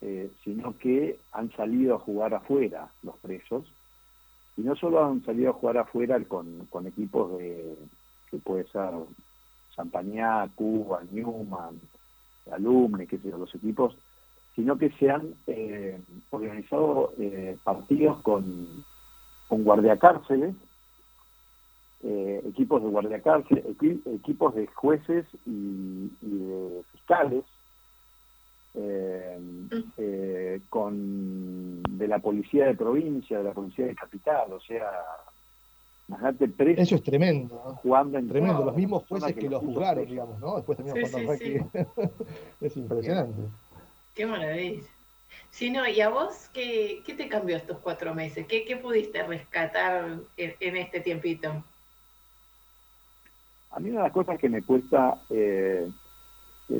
eh, 0.00 0.30
sino 0.44 0.78
que 0.78 1.18
han 1.32 1.50
salido 1.56 1.96
a 1.96 1.98
jugar 1.98 2.34
afuera 2.34 2.88
los 3.02 3.16
presos, 3.16 3.64
y 4.56 4.60
no 4.60 4.76
solo 4.76 5.04
han 5.04 5.24
salido 5.24 5.50
a 5.50 5.54
jugar 5.54 5.78
afuera 5.78 6.22
con, 6.22 6.66
con 6.70 6.86
equipos 6.86 7.36
de, 7.36 7.74
que 8.30 8.38
puede 8.38 8.62
ser 8.68 8.90
Champañá, 9.74 10.48
Cuba, 10.54 11.02
Newman, 11.10 11.80
Alumne, 12.52 13.08
qué 13.08 13.18
sé 13.18 13.30
los 13.30 13.52
equipos, 13.52 13.96
sino 14.54 14.78
que 14.78 14.90
se 14.90 15.10
han 15.10 15.34
eh, 15.48 16.00
organizado 16.30 17.12
eh, 17.18 17.56
partidos 17.64 18.22
con, 18.22 18.84
con 19.48 19.64
guardiacárceles 19.64 20.54
eh, 22.04 22.42
equipos 22.46 22.82
de 22.82 22.88
guardia 22.90 23.20
cárcel, 23.22 23.64
equipos 24.06 24.54
de 24.54 24.66
jueces 24.66 25.24
y, 25.46 26.10
de 26.20 26.82
fiscales, 26.92 27.44
eh, 28.74 29.38
eh, 29.96 30.60
con 30.68 31.82
de 31.82 32.06
la 32.06 32.18
policía 32.18 32.66
de 32.66 32.74
provincia, 32.74 33.38
de 33.38 33.44
la 33.44 33.52
policía 33.52 33.86
de 33.86 33.94
capital, 33.94 34.52
o 34.52 34.60
sea, 34.60 34.90
imagínate 36.08 36.48
preso. 36.48 36.82
Eso 36.82 36.94
es 36.96 37.02
tremendo. 37.02 37.56
Jugando 37.82 38.18
en 38.18 38.28
tremendo, 38.28 38.64
los 38.66 38.76
mismos 38.76 39.04
jueces 39.08 39.34
que, 39.34 39.48
los 39.48 39.62
juzgaron, 39.62 40.04
digamos, 40.04 40.38
¿no? 40.38 40.56
Después 40.56 40.76
terminaron 40.76 41.10
jugando 41.10 41.32
es 42.60 42.76
impresionante. 42.76 43.42
Qué 44.14 44.26
maravilla. 44.26 44.82
Sí, 45.50 45.70
no, 45.70 45.88
¿y 45.88 46.00
a 46.02 46.10
vos 46.10 46.50
qué, 46.52 47.02
qué 47.06 47.14
te 47.14 47.28
cambió 47.28 47.56
estos 47.56 47.78
cuatro 47.78 48.14
meses? 48.14 48.46
¿Qué, 48.46 48.66
qué 48.66 48.76
pudiste 48.76 49.22
rescatar 49.22 50.18
en 50.36 50.76
este 50.76 51.00
tiempito? 51.00 51.64
A 53.76 53.78
mí 53.78 53.90
una 53.90 53.98
de 53.98 54.04
las 54.04 54.12
cosas 54.14 54.38
que 54.38 54.48
me 54.48 54.62
cuesta 54.62 55.20
eh, 55.28 55.86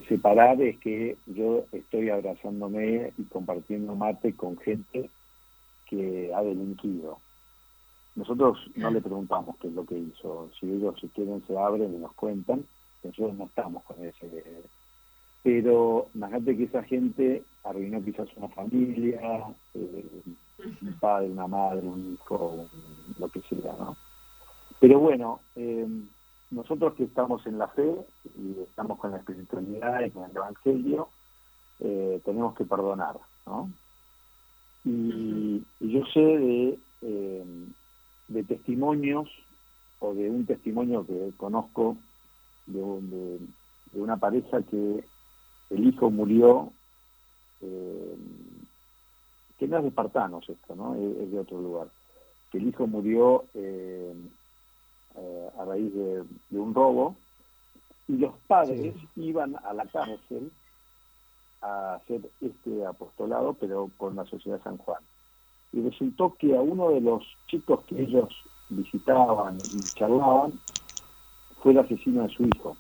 separar 0.09 0.59
es 0.63 0.79
que 0.79 1.19
yo 1.27 1.67
estoy 1.71 2.09
abrazándome 2.09 3.13
y 3.19 3.25
compartiendo 3.25 3.95
mate 3.95 4.35
con 4.35 4.57
gente 4.57 5.11
que 5.91 6.33
ha 6.35 6.43
delinquido. 6.43 7.19
Nosotros 8.15 8.59
no 8.77 8.91
le 8.91 9.03
preguntamos 9.03 9.57
qué 9.59 9.69
es 9.69 9.75
lo 9.75 9.85
que 9.85 9.99
hizo. 9.99 10.49
Si 10.59 10.71
ellos 10.71 10.95
si 10.99 11.09
quieren 11.09 11.47
se 11.47 11.59
abren 11.59 11.95
y 11.95 11.99
nos 11.99 12.15
cuentan. 12.15 12.65
Nosotros 13.05 13.37
no 13.37 13.45
estamos 13.45 13.85
con 13.85 14.03
ese... 14.03 14.63
Pero 15.43 16.09
imagínate 16.15 16.57
que 16.57 16.65
esa 16.65 16.83
gente 16.83 17.43
arruinó 17.63 18.03
quizás 18.03 18.27
una 18.37 18.49
familia, 18.49 19.45
eh, 19.75 20.23
un 20.81 20.99
padre, 20.99 21.29
una 21.29 21.47
madre, 21.47 21.87
un 21.87 22.15
hijo, 22.15 22.67
lo 23.19 23.29
que 23.29 23.43
sea, 23.43 23.75
¿no? 23.79 23.97
Pero 24.81 24.99
bueno, 24.99 25.41
eh, 25.55 25.87
nosotros 26.51 26.95
que 26.95 27.05
estamos 27.05 27.47
en 27.47 27.59
la 27.59 27.69
fe 27.69 27.95
y 28.39 28.61
estamos 28.63 28.99
con 28.99 29.11
la 29.11 29.19
espiritualidad 29.19 30.05
y 30.05 30.11
con 30.11 30.31
el 30.31 30.37
Evangelio, 30.37 31.09
eh, 31.81 32.21
tenemos 32.25 32.55
que 32.55 32.65
perdonar, 32.65 33.17
¿no? 33.47 33.71
Y, 34.85 35.65
yo 35.81 36.05
sé 36.13 36.21
de, 36.21 36.79
eh, 37.03 37.45
de 38.29 38.45
testimonios 38.45 39.29
o 39.99 40.15
de 40.15 40.31
un 40.31 40.47
testimonio 40.47 41.07
que 41.07 41.33
conozco 41.37 41.97
de, 42.67 42.81
de, 43.93 44.01
una 44.01 44.17
pareja 44.17 44.63
que 44.63 45.05
el 45.71 45.89
hijo 45.89 46.11
murió, 46.11 46.73
eh, 47.63 48.17
que 49.59 49.67
no 49.67 49.79
es 49.79 49.83
de 49.83 49.89
espartanos 49.89 50.49
esto, 50.49 50.77
¿no? 50.77 50.95
Es, 50.95 51.31
de 51.33 51.39
otro 51.39 51.61
lugar, 51.61 51.89
que 52.51 52.59
el 52.59 52.69
hijo 52.69 52.87
murió 52.87 53.45
eh, 53.55 53.96
raíz 55.67 55.93
de, 55.95 56.25
un 56.59 56.75
robo, 56.75 57.17
y 58.09 58.17
los 58.19 58.35
padres 58.47 58.95
iban 59.17 59.57
a 59.65 59.73
la 59.73 59.87
cárcel 59.87 60.51
a 61.61 61.95
hacer 61.95 62.21
este 62.41 62.87
apostolado, 62.87 63.55
pero 63.55 63.91
con 63.97 64.17
la 64.17 64.25
Sociedad 64.27 64.63
San 64.63 64.79
Juan. 64.79 65.03
Y 65.73 65.83
resultó 65.83 66.35
que 66.39 66.57
a 66.57 66.61
uno 66.61 66.91
de 66.91 67.01
los 67.01 67.25
chicos 67.49 67.81
que 67.87 68.03
ellos 68.03 68.29
visitaban 68.69 69.59
y 69.73 69.81
charlaban, 69.95 70.53
fue 71.63 71.73
el 71.73 71.79
asesino 71.79 72.23
de 72.23 72.29
su 72.35 72.45
hijo. 72.45 72.77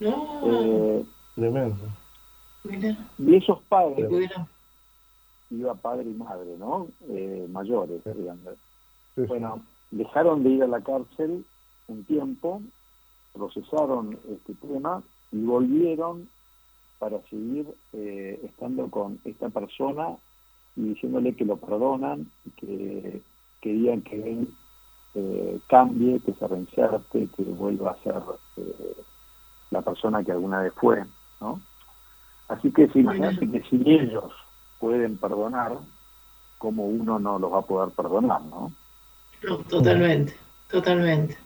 No. 0.00 0.40
Eh, 0.44 1.04
Tremendo. 1.34 1.88
Y 3.18 3.36
esos 3.36 3.60
padres, 3.62 4.30
iba 5.50 5.74
padre 5.74 6.10
y 6.10 6.14
madre, 6.14 6.56
¿no? 6.58 6.88
Eh, 7.08 7.46
mayores, 7.50 8.00
Bueno, 9.16 9.62
dejaron 9.92 10.42
de 10.42 10.50
ir 10.50 10.62
a 10.64 10.66
la 10.66 10.80
cárcel 10.80 11.44
un 11.86 12.04
tiempo, 12.04 12.60
procesaron 13.32 14.18
este 14.28 14.54
tema 14.54 15.02
y 15.30 15.44
volvieron 15.44 16.28
para 16.98 17.20
seguir 17.28 17.66
eh, 17.92 18.40
estando 18.44 18.88
con 18.90 19.18
esta 19.24 19.48
persona 19.48 20.16
y 20.76 20.82
diciéndole 20.82 21.34
que 21.34 21.44
lo 21.44 21.56
perdonan 21.56 22.30
que 22.56 23.22
querían 23.60 24.02
que 24.02 24.16
él 24.16 24.48
eh, 25.14 25.60
cambie, 25.68 26.20
que 26.20 26.32
se 26.34 26.46
reinserte, 26.46 27.28
que 27.36 27.42
vuelva 27.44 27.92
a 27.92 28.02
ser 28.02 28.22
eh, 28.56 28.96
la 29.70 29.82
persona 29.82 30.24
que 30.24 30.32
alguna 30.32 30.62
vez 30.62 30.72
fue, 30.74 31.04
¿no? 31.40 31.60
Así 32.48 32.70
que 32.72 32.88
si 32.88 33.00
imagínate 33.00 33.50
que 33.50 33.62
si 33.62 33.82
ellos 33.84 34.32
pueden 34.78 35.16
perdonar, 35.16 35.78
como 36.58 36.86
uno 36.86 37.18
no 37.18 37.38
los 37.38 37.52
va 37.52 37.58
a 37.58 37.66
poder 37.66 37.94
perdonar, 37.94 38.42
¿no? 38.42 38.72
No, 39.42 39.58
totalmente, 39.58 40.34
totalmente. 40.70 41.36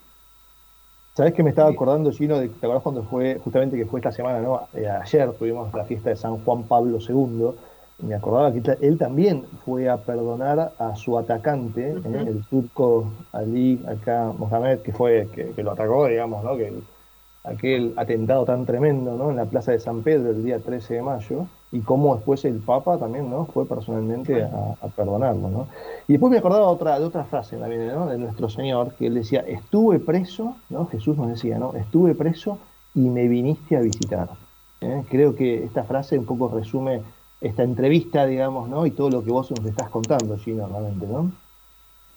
¿Sabes 1.14 1.32
que 1.32 1.42
me 1.42 1.50
estaba 1.50 1.70
acordando, 1.70 2.12
Gino, 2.12 2.38
de, 2.38 2.48
¿te 2.48 2.56
acuerdas 2.58 2.82
cuando 2.82 3.02
fue, 3.02 3.40
justamente 3.42 3.76
que 3.76 3.86
fue 3.86 4.00
esta 4.00 4.12
semana, 4.12 4.40
¿no? 4.40 4.68
Eh, 4.74 4.86
ayer 4.86 5.32
tuvimos 5.32 5.72
la 5.72 5.84
fiesta 5.84 6.10
de 6.10 6.16
San 6.16 6.36
Juan 6.44 6.64
Pablo 6.64 6.98
II, 7.00 7.52
y 7.98 8.04
me 8.04 8.14
acordaba 8.14 8.52
que 8.52 8.60
él 8.82 8.98
también 8.98 9.44
fue 9.64 9.88
a 9.88 9.96
perdonar 9.96 10.74
a 10.78 10.94
su 10.94 11.18
atacante, 11.18 11.92
¿eh? 11.92 12.24
el 12.26 12.44
turco 12.50 13.10
Ali, 13.32 13.82
acá 13.88 14.30
Mohamed, 14.36 14.80
que 14.80 14.92
fue, 14.92 15.26
que, 15.34 15.62
lo 15.62 15.70
atacó, 15.70 16.06
digamos, 16.06 16.44
¿no? 16.44 16.54
Que 16.54 16.74
aquel 17.46 17.94
atentado 17.96 18.44
tan 18.44 18.66
tremendo, 18.66 19.16
¿no? 19.16 19.30
En 19.30 19.36
la 19.36 19.46
plaza 19.46 19.72
de 19.72 19.78
San 19.78 20.02
Pedro 20.02 20.30
el 20.30 20.44
día 20.44 20.58
13 20.58 20.94
de 20.94 21.02
mayo, 21.02 21.46
y 21.72 21.80
cómo 21.80 22.14
después 22.14 22.44
el 22.44 22.60
Papa 22.60 22.98
también 22.98 23.28
no 23.28 23.46
fue 23.46 23.66
personalmente 23.66 24.42
a, 24.42 24.88
perdonarlo. 24.94 25.48
¿no? 25.48 25.68
Y 26.06 26.12
después 26.12 26.30
me 26.30 26.38
acordaba 26.38 26.66
otra, 26.68 26.98
de 26.98 27.04
otra 27.04 27.24
frase 27.24 27.56
también 27.56 27.88
¿no? 27.88 28.06
de 28.06 28.18
nuestro 28.18 28.48
Señor, 28.48 28.94
que 28.94 29.06
él 29.06 29.14
decía, 29.14 29.40
estuve 29.40 29.98
preso, 29.98 30.56
¿no? 30.70 30.86
Jesús 30.86 31.16
nos 31.16 31.28
decía, 31.28 31.58
¿no? 31.58 31.74
estuve 31.74 32.14
preso 32.14 32.58
y 32.94 33.00
me 33.00 33.26
viniste 33.28 33.76
a 33.76 33.80
visitar. 33.80 34.28
¿eh? 34.80 35.02
Creo 35.10 35.34
que 35.34 35.64
esta 35.64 35.84
frase 35.84 36.18
un 36.18 36.26
poco 36.26 36.48
resume 36.48 37.02
esta 37.40 37.62
entrevista, 37.62 38.26
digamos, 38.26 38.68
¿no? 38.68 38.86
y 38.86 38.92
todo 38.92 39.10
lo 39.10 39.24
que 39.24 39.30
vos 39.30 39.50
nos 39.50 39.64
estás 39.66 39.90
contando, 39.90 40.38
Gino, 40.38 40.66
realmente, 40.68 41.06
¿no? 41.06 41.32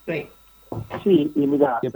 Sí. 0.06 0.26
Sí, 1.02 1.32
y 1.34 1.46
mira, 1.48 1.80
eh, 1.82 1.90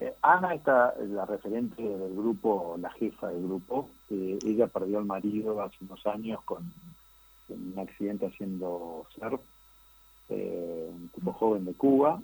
eh, 0.00 0.12
Ana 0.22 0.54
está 0.54 0.94
la 0.98 1.24
referente 1.24 1.82
del 1.82 2.14
grupo, 2.14 2.76
la 2.80 2.90
jefa 2.90 3.28
del 3.28 3.44
grupo. 3.44 3.88
ella 4.10 4.66
perdió 4.66 4.98
al 4.98 5.04
marido 5.04 5.62
hace 5.62 5.76
unos 5.82 6.04
años 6.06 6.40
con, 6.44 6.72
un 7.48 7.78
accidente 7.78 8.26
haciendo 8.26 9.06
surf, 9.14 9.40
eh, 10.30 10.90
un 10.92 11.08
tipo 11.08 11.32
joven 11.34 11.64
de 11.64 11.74
Cuba. 11.74 12.20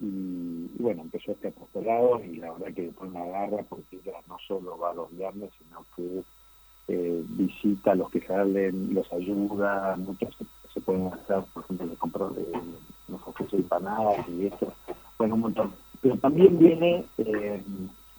Y, 0.00 0.68
bueno, 0.78 1.02
empezó 1.02 1.32
este 1.32 1.48
apostolado 1.48 2.22
y 2.24 2.36
la 2.36 2.52
verdad 2.52 2.74
que 2.74 2.82
después 2.82 3.10
una 3.10 3.24
garra 3.26 3.62
porque 3.68 3.96
ella 4.04 4.18
no 4.26 4.36
solo 4.46 4.76
va 4.76 4.92
los 4.92 5.16
viernes, 5.16 5.50
sino 5.58 5.86
que 5.94 6.24
eh, 6.88 7.22
visita 7.28 7.92
a 7.92 7.94
los 7.94 8.10
que 8.10 8.20
salen, 8.26 8.92
los 8.92 9.10
ayuda, 9.12 9.96
muchos 9.96 10.36
se, 10.74 10.80
pueden 10.80 11.06
hacer, 11.06 11.44
por 11.54 11.62
ejemplo, 11.62 11.86
de 11.86 11.96
comprar, 11.96 12.30
nos 13.06 13.28
ofrece 13.28 13.56
empanadas 13.56 14.28
y 14.28 14.46
esto, 14.46 14.72
bueno, 15.16 15.36
un 15.36 15.40
montón 15.42 15.72
pero 16.04 16.18
también 16.34 16.58
viene 16.58 17.04
eh, 17.18 17.62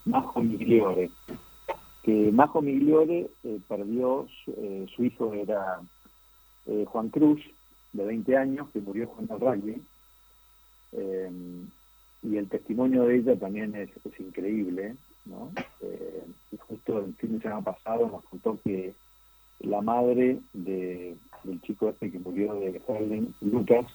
Majo 0.06 0.40
Migliore, 0.40 1.10
que 2.02 2.32
Majo 2.32 2.62
Migliore 2.62 3.28
eh, 3.44 3.60
perdió, 3.68 4.26
eh, 4.46 4.86
su 4.96 5.04
hijo 5.04 5.34
era 5.34 5.82
Juan 6.86 7.10
Cruz, 7.10 7.42
de 7.92 8.06
20 8.06 8.36
años, 8.38 8.70
que 8.72 8.80
murió 8.80 9.06
jugando 9.08 9.34
al 9.34 9.40
rugby, 9.40 9.82
y 12.22 12.36
el 12.38 12.48
testimonio 12.48 13.04
de 13.04 13.16
ella 13.16 13.38
también 13.38 13.74
es, 13.74 13.90
increíble, 14.18 14.96
¿no? 15.26 15.52
justo 16.66 17.04
el 17.04 17.14
fin 17.16 17.36
de 17.36 17.42
semana 17.42 17.62
pasado 17.62 18.08
nos 18.08 18.24
contó 18.24 18.58
que 18.64 18.94
la 19.60 19.82
madre 19.82 20.40
de, 20.54 21.16
del 21.44 21.60
chico 21.60 21.90
este 21.90 22.10
que 22.10 22.18
murió 22.18 22.54
de 22.54 22.80
Harlem, 22.88 23.32
Lucas, 23.42 23.86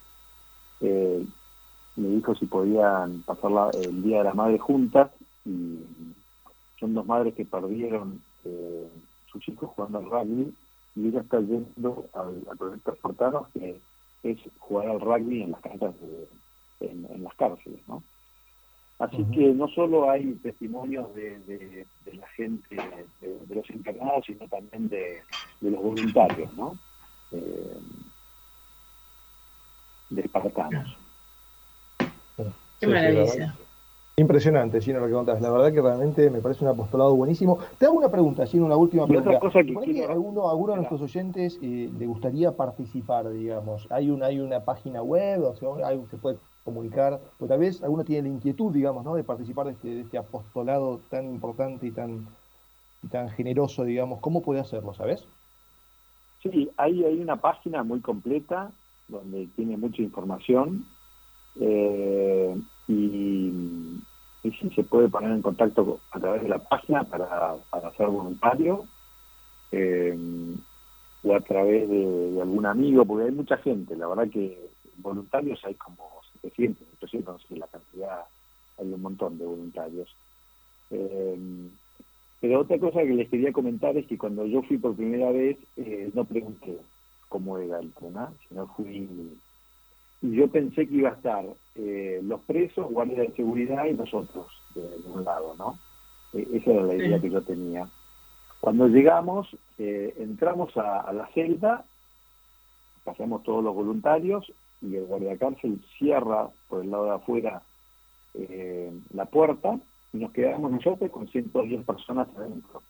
me 1.96 2.08
dijo 2.10 2.36
si 2.36 2.46
podían 2.46 3.22
pasar 3.24 3.52
el 3.76 4.04
Día 4.04 4.20
de 4.20 4.24
la 4.26 4.34
Madre 4.34 4.60
juntas 4.60 5.12
y 5.46 5.80
son 6.80 6.94
dos 6.94 7.06
madres 7.06 7.34
que 7.36 7.46
perdieron 7.46 8.22
eh, 8.46 8.90
sus 9.32 9.48
hijos 9.50 9.70
jugando 9.76 10.00
al 10.00 10.10
rugby 10.10 10.54
y 10.96 11.08
ella 11.08 11.22
está 11.22 11.40
yendo 11.40 12.06
al, 12.14 12.58
proyecto 12.58 12.96
Fortanos 13.02 13.48
que 13.54 13.80
es 14.24 14.38
jugar 14.60 14.90
al 14.90 15.02
rugby 15.02 15.44
en 15.44 15.52
las 15.52 15.62
canchas 15.62 15.94
en, 16.80 17.24
las 17.24 17.34
cárceles, 17.36 17.80
¿no? 17.88 18.04
Así 19.00 19.24
que 19.34 19.52
no 19.54 19.68
solo 19.70 20.10
hay 20.12 20.34
testimonios 20.44 21.14
de, 21.16 21.86
la 22.14 22.28
gente, 22.30 22.76
de, 23.22 23.56
los 23.56 23.68
internados, 23.72 24.26
sino 24.28 24.48
también 24.48 24.90
de, 24.90 25.22
los 25.62 25.82
voluntarios, 25.82 26.54
¿no? 26.54 26.78
Eh, 27.32 27.80
de 30.12 30.22
espartanos. 30.22 31.01
Qué 32.80 32.88
maravilla. 32.88 33.56
Impresionante, 34.18 34.82
Gino, 34.82 35.00
lo 35.00 35.08
que 35.08 35.14
contás. 35.14 35.42
La 35.42 35.50
verdad 35.50 35.72
que 35.72 35.82
realmente 35.82 36.30
me 36.30 36.42
parece 36.42 36.64
un 36.66 36.70
apostolado 36.70 37.16
buenísimo. 37.16 37.58
Te 37.78 37.86
hago 37.86 37.98
una 37.98 38.10
pregunta, 38.10 38.46
Gino, 38.46 38.66
una 38.66 38.76
última 38.76 39.08
pregunta. 39.08 39.40
Otra 39.42 39.64
que 39.64 40.06
alguno, 40.06 40.50
alguno 40.50 40.74
de 40.74 40.78
nuestros 40.78 41.02
oyentes 41.02 41.58
eh, 41.62 41.90
le 41.98 42.06
gustaría 42.06 42.52
participar, 42.52 43.30
digamos. 43.30 43.88
¿Hay 43.90 44.10
una, 44.12 44.28
hay 44.28 44.40
una 44.40 44.60
página 44.60 45.02
web? 45.02 45.44
O 45.44 45.56
sea, 45.56 45.88
algo 45.88 46.08
se 46.12 46.18
puede 46.18 46.38
comunicar? 46.66 47.20
O 47.40 47.48
tal 47.48 47.60
vez 47.60 47.82
alguno 47.82 48.04
tiene 48.04 48.28
la 48.30 48.36
inquietud, 48.36 48.74
digamos, 48.74 49.06
¿no? 49.06 49.16
de 49.16 49.24
participar 49.24 49.68
de 49.68 49.72
este, 49.72 50.02
este 50.02 50.18
apostolado 50.18 51.00
tan 51.10 51.26
importante 51.26 51.88
y 51.88 51.92
tan, 51.92 52.28
tan 53.10 53.30
generoso, 53.30 53.86
digamos. 53.86 54.20
¿Cómo 54.20 54.42
puede 54.42 54.60
hacerlo, 54.60 54.94
sabes? 54.94 55.26
Sí, 56.44 56.70
hay, 56.76 57.04
hay 57.06 57.20
una 57.20 57.38
página 57.38 57.84
muy 57.84 58.02
completa 58.02 58.72
donde 59.08 59.48
tiene 59.56 59.78
mucha 59.78 60.02
información 60.02 60.86
eh, 61.60 62.56
y, 62.88 63.52
y 64.44 64.52
sí 64.52 64.70
se 64.76 64.84
puede 64.84 65.10
poner 65.10 65.32
en 65.32 65.42
contacto 65.42 66.00
a 66.12 66.20
través 66.20 66.44
de 66.44 66.50
la 66.50 66.60
página 66.60 67.04
para, 67.04 67.56
para 67.70 67.92
ser 67.94 68.08
voluntario 68.08 68.86
eh, 69.72 70.18
o 71.24 71.36
a 71.36 71.42
través 71.42 71.88
de, 71.90 72.40
algún 72.42 72.66
amigo, 72.66 73.06
porque 73.06 73.26
hay 73.26 73.32
mucha 73.32 73.58
gente, 73.58 73.96
la 73.96 74.08
verdad 74.08 74.30
que 74.30 74.58
voluntarios 74.98 75.64
hay 75.66 75.76
como 75.76 76.10
700, 76.42 76.88
800, 76.98 77.34
no 77.34 77.40
sé 77.40 77.58
la 77.58 77.68
cantidad, 77.68 78.22
hay 78.80 78.92
un 78.92 79.02
montón 79.02 79.38
de 79.38 79.46
voluntarios. 79.46 80.10
Eh, 80.90 81.70
pero 82.40 82.62
otra 82.62 82.80
cosa 82.80 83.02
que 83.02 83.14
les 83.14 83.30
quería 83.30 83.52
comentar 83.52 83.96
es 83.96 84.08
que 84.08 84.18
cuando 84.18 84.48
yo 84.48 84.64
fui 84.64 84.80
por 84.80 84.96
primera 84.96 85.32
vez, 85.32 85.58
no 86.16 86.26
pregunté 86.26 86.76
cómo 87.30 87.60
era 87.60 87.80
el 87.80 87.92
tema, 87.94 88.34
sino 88.50 88.66
fui 88.76 89.08
y 90.22 90.36
yo 90.36 90.48
pensé 90.50 90.88
que 90.88 90.96
iba 90.96 91.10
a 91.10 91.14
estar 91.14 91.46
eh, 91.76 92.20
los 92.24 92.42
presos, 92.42 92.92
guardias 92.92 93.28
de 93.28 93.36
seguridad 93.36 93.86
y 93.86 93.94
nosotros 93.94 94.48
de, 94.76 94.82
un 95.06 95.24
lado, 95.24 95.56
¿no? 95.58 95.80
E, 96.34 96.48
esa 96.54 96.72
era 96.72 96.84
la 96.84 96.96
idea 96.96 97.20
que 97.20 97.30
yo 97.30 97.42
tenía. 97.42 97.90
Cuando 98.60 98.88
llegamos, 98.88 99.48
eh, 99.80 100.14
entramos 100.20 100.78
a, 100.78 101.12
la 101.12 101.28
celda, 101.34 101.84
pasamos 103.04 103.42
todos 103.42 103.64
los 103.64 103.74
voluntarios 103.74 104.52
y 104.82 104.96
el 104.96 105.06
guardia 105.06 105.32
de 105.32 105.38
cárcel 105.40 105.84
cierra 105.98 106.50
por 106.70 106.84
el 106.84 106.92
lado 106.92 107.06
de 107.06 107.12
afuera 107.12 107.64
eh, 108.36 108.94
la 109.14 109.26
puerta 109.26 109.80
y 110.14 110.18
nos 110.18 110.32
quedamos 110.32 110.72
nosotros 110.72 111.10
con 111.10 111.28
110 111.28 111.84
personas 111.84 112.28
adentro. 112.36 112.84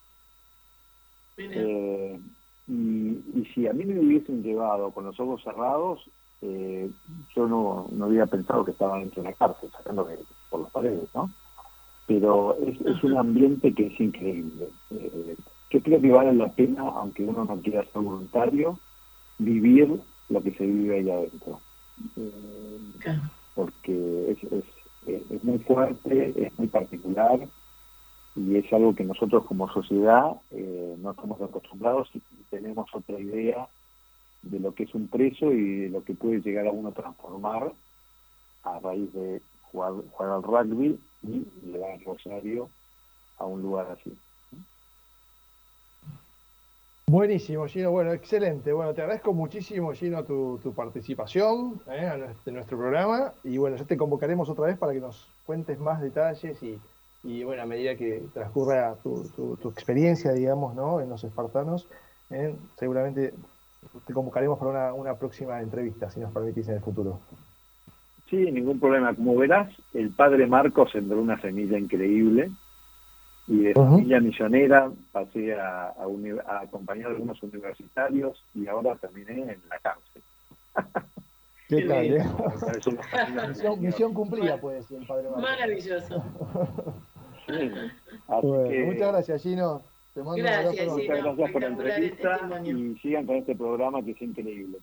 y, 1.37 2.73
y 2.73 3.45
si 3.53 3.67
a 3.67 3.73
mí 3.73 3.85
me 3.85 3.99
hubiesen 3.99 4.43
llevado 4.43 4.91
con 4.91 5.05
los 5.05 5.17
ojos 5.19 5.41
cerrados, 5.43 6.05
eh, 6.41 6.89
yo 7.35 7.47
no, 7.47 7.87
no 7.91 8.05
había 8.05 8.25
pensado 8.25 8.65
que 8.65 8.71
estaba 8.71 8.99
dentro 8.99 9.21
de 9.21 9.29
una 9.29 9.37
cárcel, 9.37 9.69
sacándome 9.71 10.15
por 10.49 10.61
las 10.61 10.71
paredes, 10.71 11.09
¿no? 11.13 11.31
Pero 12.07 12.57
es, 12.57 13.03
un 13.03 13.17
ambiente 13.17 13.73
que 13.73 13.87
es 13.87 13.99
increíble. 13.99 14.67
Eh, 14.89 15.35
yo 15.69 15.81
creo 15.81 16.01
que 16.01 16.11
vale 16.11 16.33
la 16.33 16.51
pena, 16.51 16.81
aunque 16.81 17.23
uno 17.23 17.45
no 17.45 17.61
quiera 17.61 17.83
ser 17.83 18.01
voluntario, 18.01 18.79
vivir 19.37 20.01
lo 20.29 20.41
que 20.41 20.51
se 20.51 20.65
vive 20.65 20.97
ahí 20.97 21.09
adentro. 21.09 21.61
Eh, 22.17 23.19
porque 23.55 24.31
es, 24.31 24.51
es, 24.51 25.31
es 25.31 25.43
muy 25.43 25.59
fuerte, 25.59 26.33
es 26.35 26.57
muy 26.57 26.67
particular 26.67 27.39
y 28.35 28.55
es 28.55 28.71
algo 28.71 28.95
que 28.95 29.03
nosotros 29.03 29.45
como 29.45 29.71
sociedad 29.71 30.31
eh, 30.51 30.95
no 30.99 31.11
estamos 31.11 31.41
acostumbrados 31.41 32.09
y 32.13 32.21
tenemos 32.49 32.87
otra 32.93 33.19
idea 33.19 33.67
de 34.41 34.59
lo 34.59 34.73
que 34.73 34.83
es 34.83 34.95
un 34.95 35.07
preso 35.07 35.51
y 35.51 35.81
de 35.81 35.89
lo 35.89 36.03
que 36.03 36.13
puede 36.13 36.41
llegar 36.41 36.67
a 36.67 36.71
uno 36.71 36.91
transformar 36.91 37.71
a 38.63 38.79
raíz 38.79 39.11
de 39.13 39.41
jugar, 39.71 39.93
jugar 40.11 40.31
al 40.31 40.43
rugby 40.43 40.99
y 41.23 41.45
llevar 41.63 41.91
al 41.91 42.03
rosario 42.03 42.69
a 43.37 43.45
un 43.45 43.61
lugar 43.61 43.87
así. 43.91 44.15
Buenísimo, 47.11 47.67
Gino. 47.67 47.91
Bueno, 47.91 48.13
excelente. 48.13 48.71
Bueno, 48.71 48.93
te 48.93 49.01
agradezco 49.01 49.33
muchísimo, 49.33 49.91
Gino, 49.91 50.23
tu, 50.23 50.61
nuestra 50.73 51.81
eh, 51.89 52.07
a 52.07 52.15
nuestro, 52.15 52.77
programa. 52.77 53.33
Y 53.43 53.57
bueno, 53.57 53.75
ya 53.75 53.83
te 53.83 53.97
convocaremos 53.97 54.47
otra 54.47 54.67
vez 54.67 54.77
para 54.77 54.93
que 54.93 55.01
nos 55.01 55.27
cuentes 55.45 55.77
más 55.77 55.99
detalles 55.99 56.57
y, 57.23 57.43
bueno, 57.43 57.63
a 57.63 57.65
medida 57.65 57.97
que 57.97 58.23
transcurra 58.33 58.95
tu, 59.03 59.57
tu, 59.61 59.69
experiencia, 59.69 60.31
digamos, 60.31 60.73
¿no? 60.73 61.01
en 61.01 61.09
los 61.09 61.21
espartanos, 61.25 61.89
eh, 62.29 62.55
seguramente 62.79 63.33
te 64.05 64.13
convocaremos 64.13 64.59
para 64.59 64.71
una, 64.71 64.93
una 64.93 65.15
próxima 65.15 65.61
entrevista, 65.61 66.09
si 66.09 66.19
nos 66.19 66.31
permitís 66.31 66.67
en 66.67 66.75
el 66.75 66.81
futuro. 66.81 67.19
Sí, 68.29 68.49
ningún 68.51 68.79
problema. 68.79 69.13
Como 69.13 69.35
verás, 69.35 69.69
el 69.93 70.11
padre 70.11 70.47
Marcos 70.47 70.91
sembró 70.91 71.21
una 71.21 71.39
semilla 71.41 71.77
increíble 71.77 72.49
y 73.47 73.59
de 73.59 73.73
familia 73.73 74.21
millonera 74.21 74.89
pasé 75.11 75.53
a, 75.59 75.87
a, 75.87 76.59
acompañar 76.61 77.07
a 77.07 77.09
algunos 77.09 77.41
universitarios 77.43 78.41
y 78.53 78.67
ahora 78.67 78.95
terminé 78.95 79.53
en 79.53 79.61
la 79.69 79.79
cárcel. 79.79 80.21
¿Qué 81.67 81.81
tal, 81.87 82.05
eh? 82.05 83.77
misión, 83.79 84.13
cumplida 84.13 84.57
puede 84.57 84.83
ser, 84.83 85.05
padre 85.07 85.29
Maravilloso. 85.29 86.23
Muchas 88.27 89.11
gracias, 89.11 89.41
Gino. 89.41 89.81
Te 90.13 90.21
mando 90.23 90.43
gracias, 90.43 90.87
un 90.87 90.93
Muchas 90.95 91.23
gracias 91.23 91.51
por 91.51 91.61
la 91.61 91.67
entrevista 91.67 92.39
y 92.65 92.95
sigan 92.97 93.25
con 93.25 93.35
este 93.37 93.55
programa 93.55 94.03
que 94.03 94.11
es 94.11 94.21
increíble. 94.21 94.77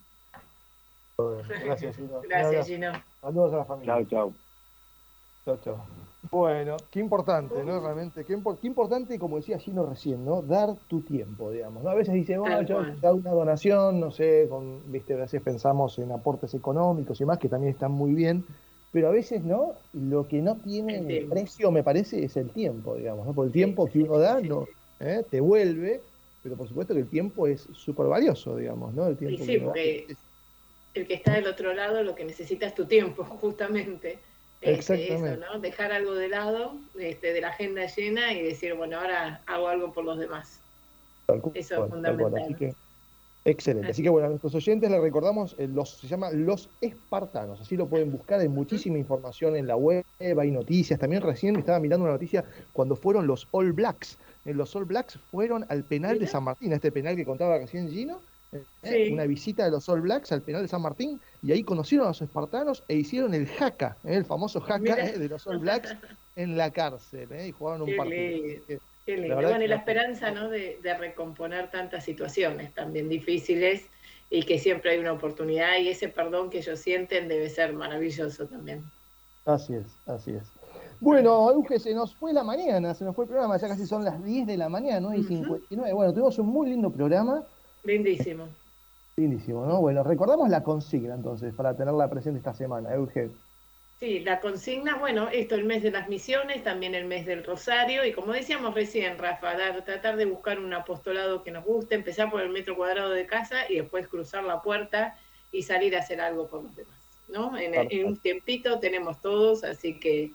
Gracias, 1.63 1.95
Gino. 1.97 2.21
Gracias, 2.27 2.67
Gino. 2.67 2.91
Saludos 3.21 3.53
a 3.53 3.57
la 3.57 3.65
familia. 3.65 3.93
Chao, 3.93 4.05
chao. 4.05 4.33
Chao, 5.45 5.59
chao. 5.63 5.85
Bueno, 6.31 6.75
qué 6.91 6.99
importante, 6.99 7.63
¿no? 7.63 7.79
Realmente, 7.79 8.25
qué, 8.25 8.33
importante, 8.63 9.17
como 9.17 9.37
decía 9.37 9.57
Gino 9.57 9.85
recién, 9.85 10.25
¿no? 10.25 10.41
Dar 10.41 10.75
tu 10.87 11.01
tiempo, 11.01 11.51
digamos. 11.51 11.85
A 11.85 11.93
veces 11.93 12.13
dice, 12.13 12.37
bueno, 12.37 12.61
yo 12.63 12.79
hago 12.79 13.15
una 13.15 13.31
donación, 13.31 13.99
no 13.99 14.11
sé, 14.11 14.47
con, 14.49 14.91
viste, 14.91 15.13
a 15.13 15.17
veces 15.17 15.41
pensamos 15.41 15.97
en 15.99 16.11
aportes 16.11 16.53
económicos 16.53 17.21
y 17.21 17.25
más, 17.25 17.37
que 17.37 17.47
también 17.47 17.71
están 17.71 17.91
muy 17.91 18.13
bien, 18.13 18.43
pero 18.91 19.07
a 19.07 19.11
veces, 19.11 19.43
¿no? 19.43 19.73
Lo 19.93 20.27
que 20.27 20.41
no 20.41 20.55
tiene 20.55 21.25
precio, 21.29 21.71
me 21.71 21.83
parece, 21.83 22.23
es 22.25 22.35
el 22.35 22.49
tiempo, 22.49 22.95
digamos, 22.95 23.25
¿no? 23.25 23.33
Por 23.33 23.45
el 23.45 23.51
tiempo 23.53 23.87
que 23.87 23.99
uno 23.99 24.17
da, 24.17 24.41
no, 24.41 24.65
¿eh? 24.99 25.23
te 25.29 25.39
vuelve, 25.39 26.01
pero 26.43 26.55
por 26.55 26.67
supuesto 26.67 26.93
que 26.93 27.01
el 27.01 27.09
tiempo 27.09 27.47
es 27.47 27.67
súper 27.73 28.07
valioso, 28.07 28.55
digamos, 28.55 28.93
¿no? 28.93 29.07
El 29.07 29.17
tiempo 29.17 29.45
sí, 29.45 29.57
porque 29.59 30.07
el 30.93 31.07
que 31.07 31.13
está 31.13 31.33
del 31.33 31.47
otro 31.47 31.73
lado 31.73 32.03
lo 32.03 32.15
que 32.15 32.25
necesita 32.25 32.65
es 32.67 32.75
tu 32.75 32.85
tiempo, 32.85 33.23
justamente. 33.41 34.19
Este, 34.61 35.13
eso, 35.13 35.37
¿no? 35.37 35.59
Dejar 35.59 35.93
algo 35.93 36.13
de 36.15 36.27
lado 36.27 36.75
este, 36.99 37.31
de 37.31 37.39
la 37.39 37.49
agenda 37.49 37.85
llena 37.85 38.33
y 38.33 38.43
decir, 38.43 38.73
bueno, 38.73 38.99
ahora 38.99 39.41
hago 39.45 39.69
algo 39.69 39.93
por 39.93 40.03
los 40.03 40.19
demás. 40.19 40.59
eso 41.53 41.85
es 41.85 41.89
fundamental. 41.89 42.75
excelente. 43.45 43.91
Así 43.91 44.03
que 44.03 44.09
bueno, 44.09 44.27
a 44.27 44.29
nuestros 44.31 44.53
oyentes 44.55 44.91
les 44.91 44.99
recordamos, 44.99 45.55
eh, 45.57 45.67
los, 45.69 45.91
se 45.91 46.07
llama 46.07 46.31
Los 46.31 46.69
Espartanos, 46.81 47.61
así 47.61 47.77
lo 47.77 47.87
pueden 47.87 48.11
buscar, 48.11 48.41
hay 48.41 48.49
muchísima 48.49 48.97
información 48.97 49.55
en 49.55 49.65
la 49.65 49.77
web, 49.77 50.03
hay 50.19 50.51
noticias, 50.51 50.99
también 50.99 51.21
recién 51.21 51.55
estaba 51.55 51.79
mirando 51.79 52.03
una 52.03 52.13
noticia 52.13 52.43
cuando 52.73 52.97
fueron 52.97 53.27
los 53.27 53.47
All 53.51 53.71
Blacks, 53.71 54.17
los 54.45 54.75
All 54.75 54.85
Blacks 54.85 55.19
fueron 55.31 55.65
al 55.69 55.83
penal 55.83 56.19
de 56.19 56.27
San 56.27 56.43
Martín, 56.43 56.73
este 56.73 56.91
penal 56.91 57.15
que 57.15 57.25
contaba 57.25 57.57
recién 57.57 57.89
Gino, 57.89 58.21
¿eh? 58.83 59.09
una 59.11 59.25
visita 59.25 59.65
de 59.65 59.71
los 59.71 59.87
All 59.89 60.01
Blacks 60.01 60.31
al 60.31 60.41
penal 60.41 60.61
de 60.61 60.67
San 60.67 60.81
Martín 60.81 61.19
y 61.43 61.51
ahí 61.51 61.63
conocieron 61.63 62.07
a 62.07 62.09
los 62.09 62.21
espartanos 62.21 62.83
e 62.87 62.95
hicieron 62.95 63.33
el 63.33 63.47
jaca, 63.47 63.97
¿eh? 64.03 64.15
el 64.15 64.25
famoso 64.25 64.59
jaca 64.61 64.95
¿eh? 64.97 65.17
de 65.17 65.29
los 65.29 65.45
All 65.47 65.59
Blacks 65.59 65.95
en 66.35 66.57
la 66.57 66.71
cárcel 66.71 67.27
y 67.45 67.51
jugaron 67.51 67.83
un 67.83 67.95
partido. 67.95 68.63
Qué 69.05 69.17
lindo. 69.17 69.61
y 69.61 69.67
la 69.67 69.75
esperanza 69.75 70.29
¿no? 70.29 70.49
de, 70.49 70.79
recomponer 70.99 71.71
tantas 71.71 72.03
situaciones 72.03 72.73
también 72.73 73.09
difíciles 73.09 73.85
y 74.29 74.43
que 74.43 74.59
siempre 74.59 74.91
hay 74.91 74.99
una 74.99 75.13
oportunidad 75.13 75.79
y 75.79 75.87
ese 75.87 76.09
perdón 76.09 76.51
que 76.51 76.59
ellos 76.59 76.79
sienten 76.79 77.27
debe 77.27 77.49
ser 77.49 77.73
maravilloso 77.73 78.45
también. 78.45 78.83
Así 79.45 79.73
es, 79.73 79.87
así 80.05 80.31
es. 80.31 80.43
Bueno, 81.01 81.49
Euge, 81.51 81.79
se 81.79 81.93
nos 81.93 82.13
fue 82.13 82.33
la 82.33 82.43
mañana, 82.43 82.93
se 82.93 83.05
nos 83.05 83.15
fue 83.15 83.23
el 83.23 83.29
programa, 83.29 83.57
ya 83.57 83.69
casi 83.69 83.85
son 83.85 84.03
las 84.03 84.21
10 84.23 84.45
de 84.45 84.57
la 84.57 84.67
mañana, 84.67 84.99
9 84.99 85.17
y 85.19 85.23
59. 85.23 85.93
Bueno, 85.93 86.13
tuvimos 86.13 86.37
un 86.39 86.47
muy 86.47 86.69
lindo 86.69 86.91
programa. 86.91 87.43
Lindísimo. 87.85 88.49
Lindísimo, 89.15 89.65
¿no? 89.65 89.79
Bueno, 89.79 90.03
recordamos 90.03 90.49
la 90.49 90.61
consigna 90.61 91.15
entonces, 91.15 91.53
para 91.53 91.73
tenerla 91.75 92.09
presente 92.09 92.39
esta 92.39 92.53
semana, 92.53 92.93
Euge. 92.93 93.29
Sí, 94.01 94.19
la 94.19 94.41
consigna, 94.41 94.97
bueno, 94.97 95.29
esto 95.29 95.55
el 95.55 95.65
mes 95.65 95.83
de 95.83 95.91
las 95.91 96.09
misiones, 96.09 96.63
también 96.63 96.95
el 96.95 97.05
mes 97.05 97.25
del 97.25 97.43
Rosario, 97.45 98.05
y 98.05 98.11
como 98.11 98.33
decíamos 98.33 98.73
recién, 98.73 99.17
Rafa, 99.17 99.55
tratar 99.85 100.17
de 100.17 100.25
buscar 100.25 100.59
un 100.59 100.73
apostolado 100.73 101.43
que 101.43 101.51
nos 101.51 101.65
guste, 101.65 101.95
empezar 101.95 102.29
por 102.29 102.41
el 102.41 102.49
metro 102.49 102.75
cuadrado 102.75 103.11
de 103.11 103.25
casa 103.25 103.69
y 103.69 103.75
después 103.75 104.07
cruzar 104.07 104.43
la 104.43 104.61
puerta 104.61 105.17
y 105.51 105.63
salir 105.63 105.95
a 105.95 105.99
hacer 105.99 106.21
algo 106.21 106.47
por 106.47 106.63
los 106.63 106.75
demás, 106.75 106.97
¿no? 107.27 107.57
en 107.57 108.05
un 108.05 108.17
tiempito 108.17 108.79
tenemos 108.79 109.21
todos, 109.21 109.63
así 109.65 109.99
que 109.99 110.31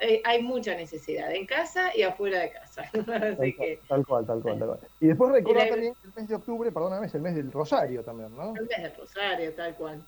eh, 0.00 0.20
hay 0.24 0.42
mucha 0.42 0.74
necesidad 0.74 1.32
en 1.32 1.46
casa 1.46 1.96
y 1.96 2.02
afuera 2.02 2.40
de 2.40 2.52
casa. 2.52 2.84
tal, 2.92 4.06
cual, 4.06 4.26
tal, 4.26 4.42
cual, 4.42 4.58
tal 4.58 4.68
cual, 4.68 4.80
Y 5.00 5.06
después 5.06 5.32
recordar 5.32 5.68
también 5.68 5.94
el 6.04 6.12
mes 6.14 6.28
de 6.28 6.34
octubre, 6.34 6.70
perdóname, 6.70 7.06
es 7.06 7.14
el 7.14 7.22
mes 7.22 7.34
del 7.34 7.50
Rosario 7.50 8.02
también, 8.02 8.36
¿no? 8.36 8.54
El 8.56 8.66
mes 8.66 8.82
del 8.82 8.96
Rosario, 8.96 9.52
tal 9.54 9.74
cual. 9.74 10.02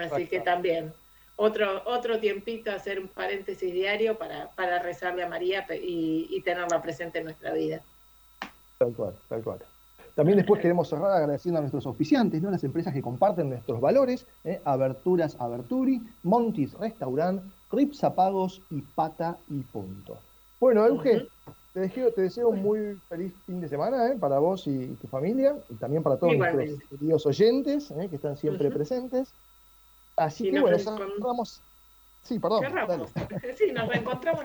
Así 0.00 0.26
que 0.26 0.40
también 0.40 0.92
otro, 1.36 1.82
otro 1.86 2.20
tiempito 2.20 2.70
hacer 2.70 3.00
un 3.00 3.08
paréntesis 3.08 3.72
diario 3.72 4.16
para, 4.16 4.50
para 4.50 4.78
rezarle 4.78 5.24
a 5.24 5.28
María 5.28 5.66
y, 5.70 6.28
y 6.30 6.40
tenerla 6.42 6.80
presente 6.80 7.18
en 7.18 7.24
nuestra 7.24 7.52
vida. 7.52 7.80
Tal 8.78 8.92
cual, 8.94 9.14
tal 9.28 9.42
cual. 9.42 9.58
También 10.16 10.38
después 10.38 10.62
queremos 10.62 10.88
cerrar 10.88 11.12
agradeciendo 11.12 11.58
a 11.58 11.60
nuestros 11.60 11.84
oficiantes, 11.84 12.40
¿no? 12.40 12.50
las 12.50 12.64
empresas 12.64 12.94
que 12.94 13.02
comparten 13.02 13.50
nuestros 13.50 13.82
valores, 13.82 14.26
¿eh? 14.44 14.62
Aberturas 14.64 15.36
Aberturi, 15.38 16.00
Montis 16.22 16.72
Restaurant, 16.72 17.42
Rips 17.76 18.02
Apagos 18.04 18.62
y 18.70 18.80
Pata 18.80 19.36
y 19.48 19.60
Punto. 19.60 20.18
Bueno, 20.58 20.86
Euge, 20.86 21.28
te, 21.74 21.80
deseo, 21.80 22.10
te 22.10 22.22
deseo 22.22 22.48
un 22.48 22.62
muy 22.62 22.98
feliz 23.08 23.34
fin 23.44 23.60
de 23.60 23.68
semana 23.68 24.08
¿eh? 24.08 24.16
para 24.18 24.38
vos 24.38 24.66
y, 24.66 24.86
tu 24.94 25.06
familia, 25.06 25.54
y 25.68 25.74
también 25.74 26.02
para 26.02 26.16
todos 26.16 26.34
nuestros 26.34 26.80
queridos 26.88 27.26
oyentes 27.26 27.90
¿eh? 27.90 28.08
que 28.08 28.16
están 28.16 28.36
siempre 28.38 28.70
presentes. 28.70 29.28
Así 30.16 30.50
que 30.50 30.58
bueno, 30.58 30.78
cerramos. 30.78 31.60
Sí, 32.22 32.38
perdón. 32.38 32.64
Sí, 33.56 33.70
nos 33.72 33.88
reencontramos. 33.88 34.44